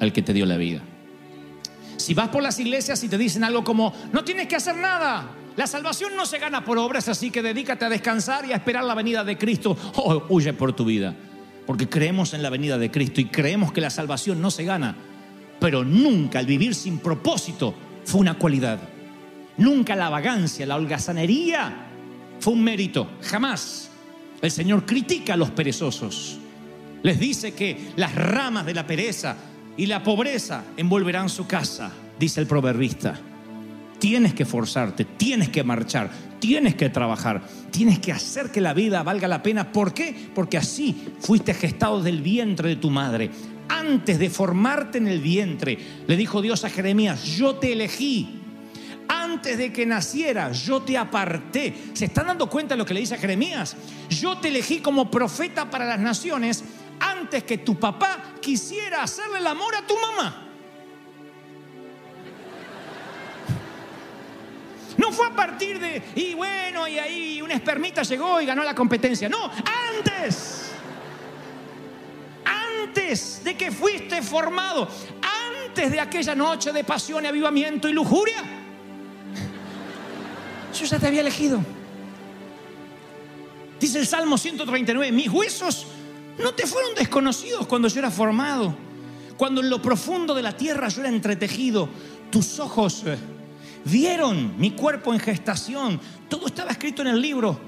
al 0.00 0.12
que 0.12 0.22
te 0.22 0.32
dio 0.32 0.46
la 0.46 0.56
vida. 0.56 0.82
Si 2.02 2.14
vas 2.14 2.30
por 2.30 2.42
las 2.42 2.58
iglesias 2.58 3.02
y 3.04 3.08
te 3.08 3.16
dicen 3.16 3.44
algo 3.44 3.62
como, 3.62 3.94
no 4.12 4.24
tienes 4.24 4.48
que 4.48 4.56
hacer 4.56 4.76
nada, 4.76 5.30
la 5.54 5.68
salvación 5.68 6.16
no 6.16 6.26
se 6.26 6.38
gana 6.38 6.64
por 6.64 6.76
obras, 6.78 7.08
así 7.08 7.30
que 7.30 7.42
dedícate 7.42 7.84
a 7.84 7.88
descansar 7.88 8.44
y 8.44 8.52
a 8.52 8.56
esperar 8.56 8.82
la 8.82 8.96
venida 8.96 9.22
de 9.22 9.38
Cristo, 9.38 9.76
oh, 9.94 10.24
huye 10.28 10.52
por 10.52 10.72
tu 10.72 10.84
vida. 10.84 11.14
Porque 11.64 11.88
creemos 11.88 12.34
en 12.34 12.42
la 12.42 12.50
venida 12.50 12.76
de 12.76 12.90
Cristo 12.90 13.20
y 13.20 13.26
creemos 13.26 13.72
que 13.72 13.80
la 13.80 13.90
salvación 13.90 14.42
no 14.42 14.50
se 14.50 14.64
gana, 14.64 14.96
pero 15.60 15.84
nunca 15.84 16.40
el 16.40 16.46
vivir 16.46 16.74
sin 16.74 16.98
propósito 16.98 17.72
fue 18.04 18.20
una 18.20 18.36
cualidad. 18.36 18.80
Nunca 19.58 19.94
la 19.94 20.08
vagancia, 20.08 20.66
la 20.66 20.74
holgazanería 20.74 21.86
fue 22.40 22.54
un 22.54 22.64
mérito, 22.64 23.10
jamás. 23.22 23.90
El 24.40 24.50
Señor 24.50 24.84
critica 24.84 25.34
a 25.34 25.36
los 25.36 25.50
perezosos. 25.50 26.38
Les 27.04 27.20
dice 27.20 27.54
que 27.54 27.92
las 27.94 28.12
ramas 28.12 28.66
de 28.66 28.74
la 28.74 28.84
pereza 28.84 29.36
y 29.76 29.86
la 29.86 30.02
pobreza 30.02 30.64
envolverán 30.76 31.28
su 31.28 31.46
casa, 31.46 31.90
dice 32.18 32.40
el 32.40 32.46
proverbista. 32.46 33.18
Tienes 33.98 34.34
que 34.34 34.44
forzarte, 34.44 35.04
tienes 35.04 35.48
que 35.48 35.62
marchar, 35.62 36.10
tienes 36.40 36.74
que 36.74 36.90
trabajar, 36.90 37.42
tienes 37.70 38.00
que 38.00 38.10
hacer 38.10 38.50
que 38.50 38.60
la 38.60 38.74
vida 38.74 39.02
valga 39.04 39.28
la 39.28 39.42
pena. 39.42 39.70
¿Por 39.72 39.94
qué? 39.94 40.14
Porque 40.34 40.58
así 40.58 41.08
fuiste 41.20 41.54
gestado 41.54 42.02
del 42.02 42.20
vientre 42.20 42.68
de 42.68 42.76
tu 42.76 42.90
madre. 42.90 43.30
Antes 43.68 44.18
de 44.18 44.28
formarte 44.28 44.98
en 44.98 45.06
el 45.06 45.20
vientre, 45.20 45.78
le 46.06 46.16
dijo 46.16 46.42
Dios 46.42 46.64
a 46.64 46.70
Jeremías, 46.70 47.24
yo 47.24 47.54
te 47.54 47.72
elegí. 47.72 48.40
Antes 49.08 49.56
de 49.56 49.72
que 49.72 49.86
naciera, 49.86 50.50
yo 50.52 50.82
te 50.82 50.98
aparté. 50.98 51.74
¿Se 51.92 52.06
están 52.06 52.26
dando 52.26 52.50
cuenta 52.50 52.74
de 52.74 52.78
lo 52.78 52.86
que 52.86 52.94
le 52.94 53.00
dice 53.00 53.14
a 53.14 53.18
Jeremías? 53.18 53.76
Yo 54.10 54.38
te 54.38 54.48
elegí 54.48 54.78
como 54.80 55.10
profeta 55.10 55.70
para 55.70 55.84
las 55.84 56.00
naciones 56.00 56.64
antes 57.02 57.44
que 57.44 57.58
tu 57.58 57.78
papá 57.78 58.34
quisiera 58.40 59.02
hacerle 59.02 59.38
el 59.38 59.46
amor 59.46 59.74
a 59.74 59.86
tu 59.86 59.94
mamá. 59.98 60.48
No 64.96 65.10
fue 65.10 65.26
a 65.26 65.34
partir 65.34 65.80
de, 65.80 66.02
y 66.14 66.34
bueno, 66.34 66.86
y 66.86 66.98
ahí 66.98 67.42
una 67.42 67.54
espermita 67.54 68.02
llegó 68.02 68.40
y 68.40 68.46
ganó 68.46 68.62
la 68.62 68.74
competencia. 68.74 69.28
No, 69.28 69.50
antes. 69.96 70.70
Antes 72.44 73.42
de 73.42 73.56
que 73.56 73.72
fuiste 73.72 74.22
formado. 74.22 74.88
Antes 75.66 75.90
de 75.90 76.00
aquella 76.00 76.34
noche 76.34 76.72
de 76.72 76.84
pasión 76.84 77.24
avivamiento 77.24 77.88
y 77.88 77.92
lujuria. 77.92 78.42
Yo 80.78 80.84
ya 80.84 80.98
te 80.98 81.06
había 81.06 81.20
elegido. 81.22 81.60
Dice 83.80 83.98
el 83.98 84.06
Salmo 84.06 84.38
139, 84.38 85.10
mis 85.10 85.28
huesos 85.28 85.86
no 86.38 86.54
te 86.54 86.66
fueron 86.66 86.94
desconocidos 86.94 87.66
cuando 87.66 87.88
yo 87.88 87.98
era 87.98 88.10
formado, 88.10 88.74
cuando 89.36 89.60
en 89.60 89.70
lo 89.70 89.82
profundo 89.82 90.34
de 90.34 90.42
la 90.42 90.56
tierra 90.56 90.88
yo 90.88 91.00
era 91.00 91.10
entretejido, 91.10 91.88
tus 92.30 92.58
ojos 92.58 93.02
eh, 93.06 93.18
vieron 93.84 94.58
mi 94.58 94.72
cuerpo 94.72 95.12
en 95.12 95.20
gestación, 95.20 96.00
todo 96.28 96.46
estaba 96.46 96.70
escrito 96.70 97.02
en 97.02 97.08
el 97.08 97.20
libro. 97.20 97.60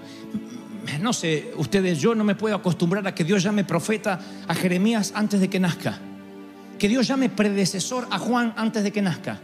No 1.01 1.13
sé, 1.13 1.53
ustedes, 1.57 2.01
yo 2.01 2.15
no 2.15 2.25
me 2.25 2.35
puedo 2.35 2.55
acostumbrar 2.55 3.07
a 3.07 3.15
que 3.15 3.25
Dios 3.25 3.43
llame 3.43 3.65
profeta 3.65 4.21
a 4.47 4.55
Jeremías 4.55 5.13
antes 5.15 5.41
de 5.41 5.49
que 5.49 5.59
nazca. 5.59 5.99
Que 6.79 6.89
Dios 6.89 7.07
llame 7.07 7.31
predecesor 7.31 8.07
a 8.11 8.19
Juan 8.19 8.53
antes 8.57 8.83
de 8.83 8.93
que 8.93 9.01
nazca. 9.01 9.41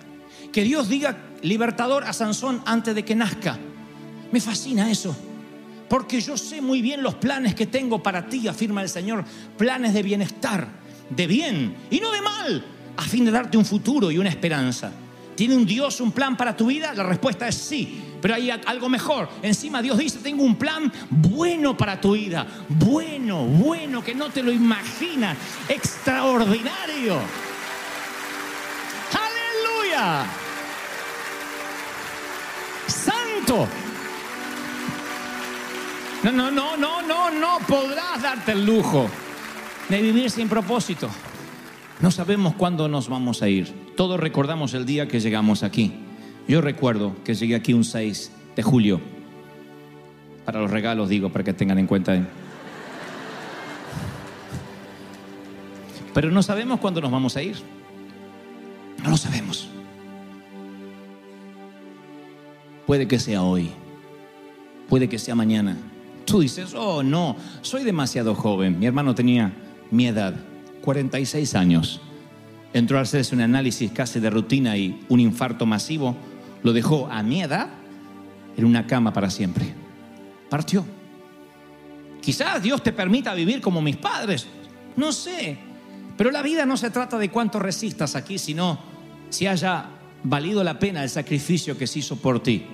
Que 0.52 0.62
Dios 0.64 0.88
diga 0.88 1.16
libertador 1.42 2.04
a 2.04 2.12
Sansón 2.12 2.62
antes 2.66 2.94
de 2.94 3.04
que 3.04 3.14
nazca. 3.14 3.59
Me 4.33 4.40
fascina 4.40 4.90
eso. 4.90 5.16
Porque 5.90 6.20
yo 6.20 6.37
sé 6.37 6.62
muy 6.62 6.83
bien 6.83 7.03
los 7.03 7.16
planes 7.16 7.57
que 7.57 7.66
tengo 7.66 8.00
para 8.00 8.29
ti, 8.29 8.46
afirma 8.46 8.81
el 8.81 8.88
Señor. 8.88 9.24
Planes 9.59 9.92
de 9.92 10.05
bienestar, 10.05 10.68
de 11.11 11.26
bien 11.26 11.74
y 11.90 11.98
no 11.98 12.12
de 12.12 12.22
mal, 12.22 12.64
a 12.96 13.03
fin 13.03 13.24
de 13.24 13.33
darte 13.33 13.59
un 13.59 13.64
futuro 13.64 14.09
y 14.09 14.16
una 14.16 14.29
esperanza. 14.29 14.92
¿Tiene 15.35 15.57
un 15.57 15.66
Dios 15.66 16.00
un 16.00 16.12
plan 16.12 16.37
para 16.37 16.57
tu 16.57 16.66
vida? 16.66 16.94
La 16.94 17.03
respuesta 17.03 17.48
es 17.48 17.57
sí. 17.57 18.05
Pero 18.22 18.37
hay 18.37 18.50
algo 18.50 18.88
mejor. 18.88 19.29
Encima 19.42 19.83
Dios 19.83 19.98
dice, 19.98 20.20
tengo 20.20 20.44
un 20.44 20.55
plan 20.55 20.92
bueno 21.11 21.76
para 21.76 22.00
tu 22.00 22.12
vida. 22.12 22.46
Bueno, 22.68 23.44
bueno, 23.46 24.05
que 24.05 24.14
no 24.14 24.31
te 24.31 24.44
lo 24.44 24.53
imaginas. 24.53 25.37
Extraordinario. 25.68 27.18
Aleluya. 29.11 30.24
Santo. 32.87 33.66
No, 36.22 36.33
no, 36.33 36.50
no, 36.50 36.76
no, 36.76 37.00
no, 37.02 37.30
no 37.30 37.59
podrás 37.66 38.20
darte 38.22 38.52
el 38.52 38.66
lujo 38.66 39.09
de 39.88 40.02
vivir 40.02 40.30
sin 40.30 40.48
propósito. 40.48 41.09
No 42.00 42.11
sabemos 42.11 42.54
cuándo 42.54 42.88
nos 42.88 43.09
vamos 43.09 43.42
a 43.42 43.48
ir. 43.48 43.72
Todos 43.96 44.20
recordamos 44.20 44.74
el 44.74 44.85
día 44.85 45.09
que 45.09 45.20
llegamos 45.20 45.62
aquí. 45.62 45.92
Yo 46.46 46.61
recuerdo 46.61 47.16
que 47.24 47.35
llegué 47.35 47.54
aquí 47.54 47.72
un 47.72 47.85
6 47.85 48.33
de 48.54 48.62
julio. 48.62 49.00
Para 50.44 50.61
los 50.61 50.70
regalos 50.70 51.09
digo, 51.09 51.30
para 51.30 51.44
que 51.44 51.54
tengan 51.54 51.78
en 51.78 51.87
cuenta. 51.87 52.18
Pero 56.12 56.30
no 56.30 56.42
sabemos 56.42 56.80
cuándo 56.80 57.00
nos 57.00 57.11
vamos 57.11 57.37
a 57.37 57.42
ir. 57.42 57.56
No 59.02 59.11
lo 59.11 59.16
sabemos. 59.16 59.68
Puede 62.87 63.09
que 63.09 63.18
sea 63.18 63.42
hoy. 63.42 63.70
Puede 64.88 65.09
que 65.09 65.18
sea 65.18 65.35
mañana. 65.35 65.76
Tú 66.31 66.40
dices, 66.40 66.75
oh 66.75 67.03
no, 67.03 67.37
soy 67.61 67.83
demasiado 67.83 68.37
joven. 68.37 68.79
Mi 68.79 68.87
hermano 68.87 69.16
tenía 69.16 69.53
mi 69.90 70.07
edad, 70.07 70.37
46 70.81 71.57
años. 71.57 72.01
Entró 72.73 72.99
a 72.99 73.01
hacerse 73.01 73.35
un 73.35 73.40
análisis 73.40 73.90
casi 73.90 74.21
de 74.21 74.31
rutina 74.31 74.77
y 74.77 75.05
un 75.09 75.19
infarto 75.19 75.66
masivo 75.66 76.16
lo 76.62 76.73
dejó 76.73 77.09
a 77.11 77.25
mi 77.25 77.43
edad 77.43 77.71
en 78.57 78.64
una 78.64 78.87
cama 78.87 79.12
para 79.12 79.29
siempre. 79.29 79.75
Partió. 80.49 80.85
Quizás 82.21 82.62
Dios 82.62 82.81
te 82.81 82.93
permita 82.93 83.35
vivir 83.35 83.61
como 83.61 83.83
mis 83.83 83.97
padres, 83.97 84.47
no 84.95 85.11
sé. 85.11 85.59
Pero 86.16 86.31
la 86.31 86.43
vida 86.43 86.64
no 86.64 86.77
se 86.77 86.90
trata 86.90 87.19
de 87.19 87.31
cuánto 87.31 87.59
resistas 87.59 88.14
aquí, 88.14 88.38
sino 88.38 88.79
si 89.31 89.49
haya 89.49 89.87
valido 90.23 90.62
la 90.62 90.79
pena 90.79 91.03
el 91.03 91.11
sacrificio 91.11 91.77
que 91.77 91.88
se 91.88 91.99
hizo 91.99 92.14
por 92.14 92.40
ti. 92.40 92.66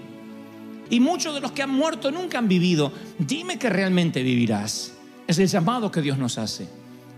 Y 0.91 1.01
muchos 1.01 1.35
de 1.35 1.41
los 1.41 1.53
que 1.53 1.63
han 1.63 1.71
muerto 1.71 2.11
nunca 2.11 2.39
han 2.39 2.49
vivido. 2.49 2.93
Dime 3.19 3.59
que 3.59 3.71
realmente 3.71 4.23
vivirás. 4.23 4.93
Es 5.27 5.39
el 5.39 5.49
llamado 5.49 5.91
que 5.91 6.03
Dios 6.03 6.19
nos 6.19 6.39
hace. 6.39 6.69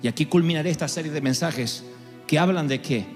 Y 0.02 0.09
aquí 0.09 0.26
culminaré 0.26 0.70
esta 0.70 0.88
serie 0.88 1.12
de 1.12 1.20
mensajes 1.20 1.85
que 2.26 2.38
hablan 2.38 2.68
de 2.68 2.81
que 2.81 3.07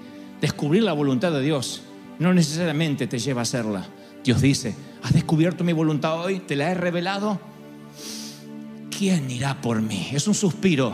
descubrir 0.41 0.83
la 0.83 0.93
voluntad 0.93 1.31
de 1.31 1.41
Dios 1.41 1.83
no 2.19 2.33
necesariamente 2.33 3.07
te 3.07 3.19
lleva 3.19 3.41
a 3.41 3.43
hacerla. 3.43 3.85
Dios 4.23 4.41
dice, 4.41 4.75
¿has 5.01 5.13
descubierto 5.13 5.63
mi 5.63 5.73
voluntad 5.73 6.19
hoy? 6.19 6.39
¿Te 6.39 6.55
la 6.55 6.71
he 6.71 6.73
revelado? 6.73 7.39
¿Quién 8.95 9.29
irá 9.31 9.59
por 9.61 9.81
mí? 9.81 10.09
Es 10.13 10.27
un 10.27 10.33
suspiro. 10.33 10.93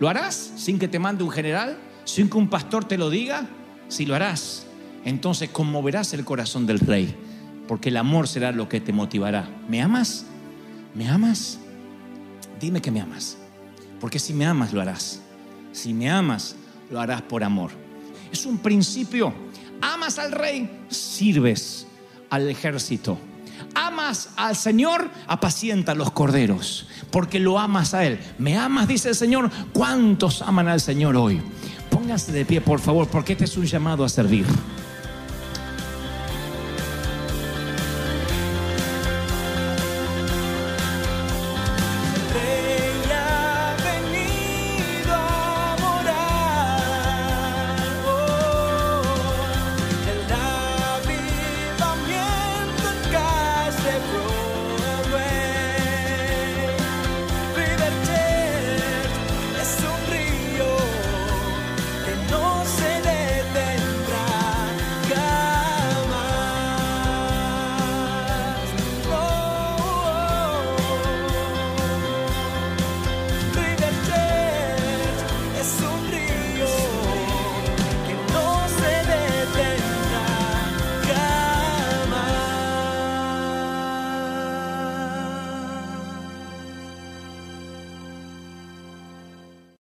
¿Lo 0.00 0.08
harás 0.08 0.52
sin 0.56 0.78
que 0.78 0.88
te 0.88 0.98
mande 0.98 1.24
un 1.24 1.30
general? 1.30 1.78
¿Sin 2.04 2.28
que 2.28 2.36
un 2.36 2.48
pastor 2.48 2.84
te 2.84 2.98
lo 2.98 3.10
diga? 3.10 3.48
Si 3.88 4.06
lo 4.06 4.14
harás, 4.14 4.66
entonces 5.04 5.50
conmoverás 5.50 6.14
el 6.14 6.24
corazón 6.24 6.66
del 6.66 6.78
rey, 6.78 7.14
porque 7.68 7.88
el 7.88 7.96
amor 7.96 8.28
será 8.28 8.52
lo 8.52 8.68
que 8.68 8.80
te 8.80 8.92
motivará. 8.92 9.48
¿Me 9.68 9.80
amas? 9.80 10.26
¿Me 10.94 11.08
amas? 11.08 11.58
Dime 12.60 12.80
que 12.80 12.90
me 12.90 13.00
amas, 13.00 13.36
porque 14.00 14.18
si 14.18 14.32
me 14.32 14.46
amas 14.46 14.72
lo 14.72 14.80
harás. 14.80 15.20
Si 15.72 15.92
me 15.94 16.10
amas, 16.10 16.54
lo 16.90 17.00
harás 17.00 17.22
por 17.22 17.42
amor. 17.42 17.70
Es 18.30 18.46
un 18.46 18.58
principio. 18.58 19.32
Amas 19.80 20.18
al 20.18 20.32
rey, 20.32 20.84
sirves 20.88 21.86
al 22.30 22.48
ejército. 22.48 23.18
Amas 23.74 24.30
al 24.36 24.54
Señor, 24.54 25.10
apacienta 25.26 25.94
los 25.94 26.10
corderos, 26.12 26.86
porque 27.10 27.40
lo 27.40 27.58
amas 27.58 27.94
a 27.94 28.04
Él. 28.04 28.18
Me 28.38 28.56
amas, 28.56 28.86
dice 28.86 29.08
el 29.08 29.14
Señor. 29.14 29.50
¿Cuántos 29.72 30.42
aman 30.42 30.68
al 30.68 30.80
Señor 30.80 31.16
hoy? 31.16 31.40
Póngase 31.90 32.32
de 32.32 32.44
pie, 32.44 32.60
por 32.60 32.80
favor, 32.80 33.08
porque 33.08 33.32
este 33.32 33.44
es 33.44 33.56
un 33.56 33.66
llamado 33.66 34.04
a 34.04 34.08
servir. 34.08 34.46